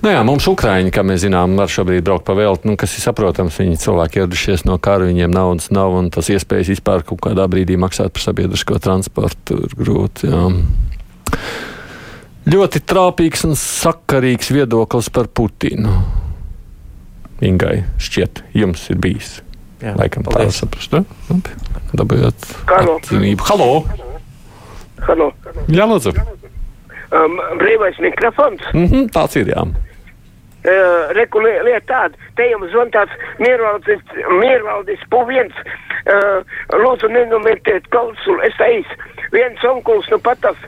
Nu 0.01 0.13
jā, 0.13 0.21
mums 0.27 0.47
Ukraiņi, 0.49 0.93
kā 0.93 1.03
mēs 1.07 1.23
zinām, 1.25 1.57
var 1.59 1.71
šobrīd 1.71 2.05
braukt 2.05 2.27
pa 2.27 2.35
velti, 2.37 2.69
nu, 2.69 2.77
kas 2.79 2.95
ir 2.95 3.05
saprotams. 3.05 3.59
Viņi 3.61 3.81
cilvēki 3.81 4.21
ieradušies 4.21 4.65
no 4.69 4.77
kara, 4.81 5.09
viņiem 5.09 5.33
naudas 5.33 5.71
nav, 5.73 5.97
un 5.97 6.11
tas 6.13 6.31
iespējas 6.33 6.71
vispār 6.75 7.05
kaut 7.07 7.23
kādā 7.25 7.47
brīdī 7.51 7.79
maksāt 7.81 8.13
par 8.15 8.29
sabiedrisko 8.29 8.79
transportu 8.83 9.59
ir 9.65 9.77
grūti. 9.77 10.31
Jā. 10.31 10.47
Ļoti 12.49 12.79
trāpīgs 12.89 13.43
un 13.45 13.53
sakarīgs 13.53 14.49
viedoklis 14.49 15.11
par 15.13 15.27
Putinu. 15.29 15.93
Ingai 17.45 17.83
šķiet, 18.01 18.41
jums 18.57 18.87
ir 18.89 18.97
bijis. 19.01 19.35
Jā, 19.81 19.93
Laikam 19.97 20.25
tā 20.25 20.47
ir 20.47 20.53
saprast. 20.53 20.93
Dabūjāt 21.97 22.47
atzinību. 22.65 23.45
Halo! 23.45 23.69
Halo! 25.05 25.29
Jā, 25.69 25.85
lūdzu! 25.89 26.15
Um, 27.11 27.37
brīvais 27.59 27.97
mikrofons? 28.01 28.61
Mm 28.73 28.87
-hmm, 28.87 29.07
tāds 29.13 29.37
ir, 29.37 29.53
jā. 29.53 29.65
Uh, 30.61 31.09
Reku 31.17 31.41
lieta 31.41 31.81
tāda, 31.89 32.27
te 32.37 32.45
jums 32.51 32.69
zvan 32.69 32.91
tāds 32.93 33.13
miervaldis, 33.41 34.01
miervaldis 34.29 35.01
puviens, 35.09 35.55
uh, 36.05 36.43
lūdzu 36.77 37.09
nenometiet 37.09 37.87
klausulu, 37.89 38.43
es 38.45 38.53
teicu, 38.59 38.97
viens 39.33 39.63
onkuls 39.65 40.05
nu 40.13 40.19
patas 40.21 40.59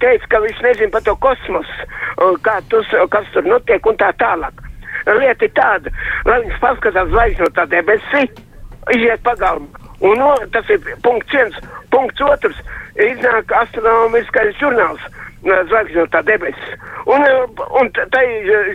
teica, 0.00 0.30
ka 0.32 0.40
viņš 0.46 0.62
nezin 0.64 0.94
par 0.94 1.04
to 1.04 1.12
kosmosu, 1.20 1.88
uh, 2.22 2.38
kā 2.46 2.56
tus, 2.72 2.88
kas 3.12 3.28
tur 3.34 3.44
notiek 3.44 3.84
un 3.84 4.00
tā 4.00 4.14
tālāk. 4.22 4.64
Lieta 5.20 5.44
ir 5.44 5.52
tāda, 5.52 5.92
lai 6.24 6.40
viņš 6.46 6.60
paskatās 6.62 7.12
zvaigžņotā 7.12 7.66
debesī, 7.74 8.24
iziet 8.96 9.20
pagalmu. 9.28 9.68
Un 10.00 10.18
no, 10.24 10.32
tas 10.56 10.72
ir 10.72 10.80
punkts 11.04 11.36
viens. 11.36 11.60
Punkts 11.92 12.24
otrs 12.24 12.56
iznāk 12.96 13.52
astronomiskais 13.60 14.56
žurnāls 14.56 15.04
Zvaigžņotā 15.44 16.24
debesis. 16.28 16.76
Un, 17.10 17.24
un 17.80 17.90
tai 17.94 18.24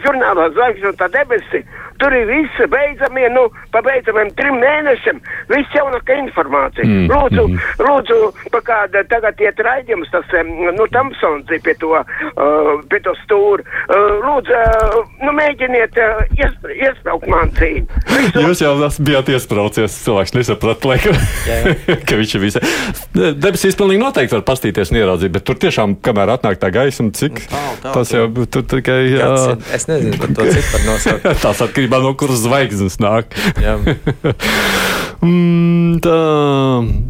žurnālā 0.06 0.50
Zvaigžņotā 0.54 1.10
debesis 1.16 1.66
Tur 2.00 2.14
ir 2.16 2.28
viss 2.30 2.60
beidzamie, 2.72 3.28
nu, 3.36 3.42
pa 3.74 3.82
beidzamiem 3.84 4.30
trim 4.40 4.56
mēnešiem, 4.62 5.18
viss 5.52 5.74
jaunākā 5.76 6.16
informācija. 6.22 6.86
Mm. 6.88 7.10
Lūdzu, 7.12 7.44
mm. 7.44 7.82
lūdzu, 7.84 8.20
pa 8.54 8.62
kāda 8.70 9.02
tagad 9.12 9.42
iet 9.44 9.60
raidījums, 9.68 10.08
tas, 10.14 10.32
nu, 10.48 10.88
Tamsons 10.94 11.52
ir 11.52 11.60
pie 11.66 11.76
to, 11.82 11.92
uh, 12.00 12.70
pie 12.88 13.02
to 13.04 13.12
stūra. 13.26 13.66
Uh, 13.92 14.16
lūdzu, 14.24 14.56
uh, 14.56 15.12
nu, 15.26 15.34
mēģiniet 15.42 16.00
uh, 16.00 16.22
ies, 16.40 16.56
iespraukt 16.88 17.28
man 17.28 17.52
cīņu. 17.60 18.00
Jūs 18.46 18.64
jau 18.64 18.74
bijāt 19.04 19.34
iespraucies, 19.36 20.00
cilvēks 20.06 20.38
nesaprat, 20.38 20.88
laikam, 20.88 21.20
ka 22.08 22.22
viņš 22.22 22.38
ir 22.38 22.46
visai. 22.46 22.64
Debesīs 23.12 23.76
pilnīgi 23.76 24.06
noteikti 24.06 24.38
var 24.38 24.48
pastīties 24.48 24.96
un 24.96 25.02
ieraudzīt, 25.02 25.36
bet 25.36 25.48
tur 25.52 25.60
tiešām, 25.60 26.00
kamēr 26.06 26.38
atnāk 26.38 26.59
tā 26.62 26.72
gaisma, 26.76 27.12
cik 27.16 27.40
nu, 27.40 27.50
tā, 27.50 27.64
tā, 27.84 27.94
tas 27.98 28.14
jau 28.14 28.26
tur 28.52 28.66
tikai. 28.76 29.00
Jā... 29.16 29.30
Es 29.76 29.88
nezinu 29.90 30.20
par 30.22 30.34
to 30.38 30.48
ciparu 30.54 30.88
nosaukt. 30.88 31.30
Tās 31.46 31.64
atkarībā 31.66 32.02
no 32.04 32.16
kuras 32.20 32.44
zvaigznes 32.46 33.00
nāk. 33.04 33.36
mm, 35.24 36.00
tā, 36.04 36.18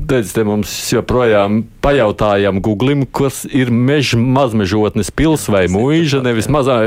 teic, 0.09 0.31
te 0.35 0.45
mums 0.47 0.73
joprojām 0.93 1.61
pajautājam 1.83 2.61
Googlim, 2.63 3.05
kas 3.05 3.41
ir 3.45 3.71
meža 3.73 4.19
mazmežotnes 4.19 5.11
pils 5.15 5.47
vai 5.51 5.65
mūža, 5.71 6.21
nevis 6.25 6.49
mazā, 6.51 6.81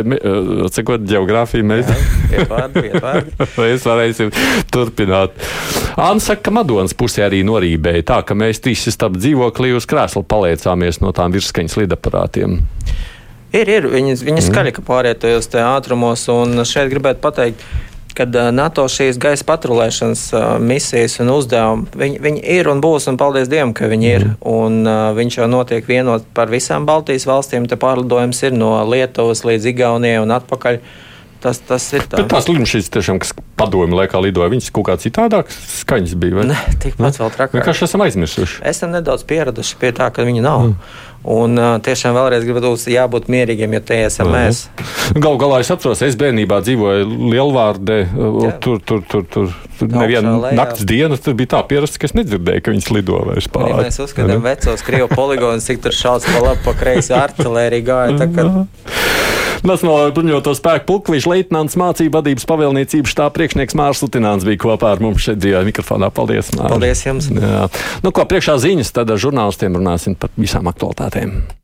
cekot, 0.75 1.05
geogrāfija 1.09 1.67
mēs. 1.67 1.93
mēs 3.63 3.87
varēsim 3.89 4.33
turpināt. 4.73 5.37
Anna 5.97 6.23
saka, 6.23 6.49
ka 6.49 6.57
Madonas 6.57 6.97
pusē 6.97 7.27
arī 7.29 7.43
norībēja 7.47 8.07
tā, 8.09 8.21
ka 8.27 8.37
mēs 8.39 8.63
trīs 8.65 8.87
starp 8.93 9.19
dzīvoklī 9.21 9.75
uz 9.77 9.89
krēslu 9.89 10.25
paliecāmies 10.29 11.03
no 11.05 11.15
tām 11.17 11.35
virskaņas 11.35 11.79
lidaparātiem. 11.83 12.61
Ir, 13.53 13.69
ir. 13.69 13.87
Viņi, 13.93 14.17
viņi 14.25 14.39
mm. 14.39 14.45
skaļi 14.47 14.73
pāriet 14.87 15.21
tajos 15.23 15.51
ātrumos, 15.61 16.25
un 16.33 16.65
šeit 16.69 16.89
gribētu 16.93 17.21
pateikt, 17.25 17.65
kad 18.17 18.37
NATO 18.55 18.85
šīs 18.91 19.19
gaisa 19.21 19.47
patrulēšanas 19.49 20.25
misijas 20.63 21.19
un 21.23 21.33
uzdevumi, 21.35 21.87
viņi, 21.99 22.21
viņi 22.23 22.43
ir 22.57 22.71
un 22.73 22.83
būs, 22.85 23.09
un 23.11 23.19
paldies 23.21 23.51
Dievam, 23.53 23.75
ka 23.77 23.91
viņi 23.91 24.11
ir. 24.11 24.27
Mm. 24.27 24.37
Un, 24.53 24.81
uh, 24.87 25.13
viņš 25.17 25.39
jau 25.41 25.49
notiek 25.51 25.87
vienot 25.89 26.27
par 26.37 26.53
visām 26.53 26.87
Baltijas 26.89 27.27
valstīm. 27.29 27.69
Te 27.69 27.79
pārlidojums 27.81 28.43
ir 28.47 28.57
no 28.57 28.75
Lietuvas 28.89 29.45
līdz 29.49 29.71
Igaunijai 29.73 30.23
un 30.23 30.35
atpakaļ. 30.35 30.81
Tas, 31.43 31.59
tas 31.67 31.85
ir 31.91 32.05
tā. 32.07 32.21
Bet 32.21 32.29
tās 32.31 32.47
lidmašīnas, 32.47 32.91
tiešām, 32.95 33.19
kas 33.23 33.33
padomju 33.59 33.99
laikā 33.99 34.21
lidoja, 34.23 34.51
viņas 34.53 34.71
kaut 34.75 34.87
kā 34.87 34.95
citādākas 35.03 35.57
skaņas 35.81 36.13
bija. 36.23 36.39
Vai? 36.39 36.45
Ne, 36.53 36.59
tikpat 36.83 37.19
vēl 37.19 37.33
trakāk. 37.35 37.57
Vienkārši 37.59 37.89
esam 37.89 38.05
aizmirsuši. 38.07 38.61
Esam 38.71 38.93
nedaudz 38.95 39.27
pieraduši 39.27 39.81
pie 39.81 39.91
tā, 39.97 40.13
ka 40.15 40.27
viņi 40.29 40.45
nav. 40.45 40.69
Mm. 40.69 40.93
Un 41.33 41.55
uh, 41.55 41.77
tiešām 41.83 42.17
vēlreiz 42.17 42.43
gribu 42.47 42.63
būt 42.65 42.89
jābūt 42.91 43.29
mierīgiem, 43.31 43.75
jo 43.77 43.81
te 43.87 43.99
esam 44.09 44.31
mm. 44.31 44.39
mēs. 44.39 44.63
Galu 45.15 45.39
galā 45.39 45.61
es 45.63 45.71
atceros, 45.71 46.03
es 46.03 46.17
bērnībā 46.19 46.59
dzīvoju 46.67 47.11
Lielvārdē. 47.31 47.99
Jā. 48.07 48.55
Tur, 48.63 48.81
tur, 48.83 49.05
tur, 49.07 49.27
tur, 49.31 49.53
tur 49.79 49.91
neviena 49.91 50.55
nakts 50.59 50.87
diena 50.87 51.19
tur 51.19 51.37
bija 51.39 51.55
tā 51.57 51.63
pierasta, 51.71 51.99
ka 52.03 52.11
es 52.11 52.17
nedzirdēju, 52.19 52.63
ka 52.63 52.75
viņas 52.75 52.91
lido 52.95 53.23
vairs 53.31 53.51
pāri. 53.51 53.71
Ja 53.71 53.83
mēs 53.87 53.99
uzskatām 54.03 54.43
vecos 54.47 54.83
Krievu 54.87 55.11
poligonus, 55.15 55.67
cik 55.71 55.83
tur 55.87 55.95
šauts 55.95 56.27
pa 56.27 56.43
labi, 56.43 56.63
pa 56.67 56.75
kreisi 56.79 57.15
artilērija 57.19 57.87
gāja. 57.87 58.67
Nacionālajā 59.63 60.11
bruņoto 60.17 60.57
spēku 60.59 60.89
pulklīša 60.89 61.31
leitnants 61.31 61.79
mācību 61.79 62.17
vadības 62.17 62.49
pavēlniecības 62.51 63.15
štāba 63.15 63.35
priekšnieks 63.37 63.79
Mārs 63.79 64.03
Lutināns 64.03 64.47
bija 64.49 64.59
kopā 64.65 64.91
ar 64.97 65.03
mums 65.05 65.23
šeit 65.23 65.39
dzīvē 65.39 65.63
mikrofonā. 65.71 66.11
Paldies! 66.11 66.51
Mār. 66.59 66.75
Paldies 66.75 67.07
jums! 67.07 67.31
Jā. 67.31 67.69
Nu, 68.03 68.11
ko 68.11 68.27
priekšā 68.27 68.59
ziņas, 68.59 68.91
tad 68.99 69.15
ar 69.15 69.23
žurnālistiem 69.23 69.79
runāsim 69.79 70.19
par 70.19 70.35
visām 70.35 70.67
aktualitātēm. 70.67 71.62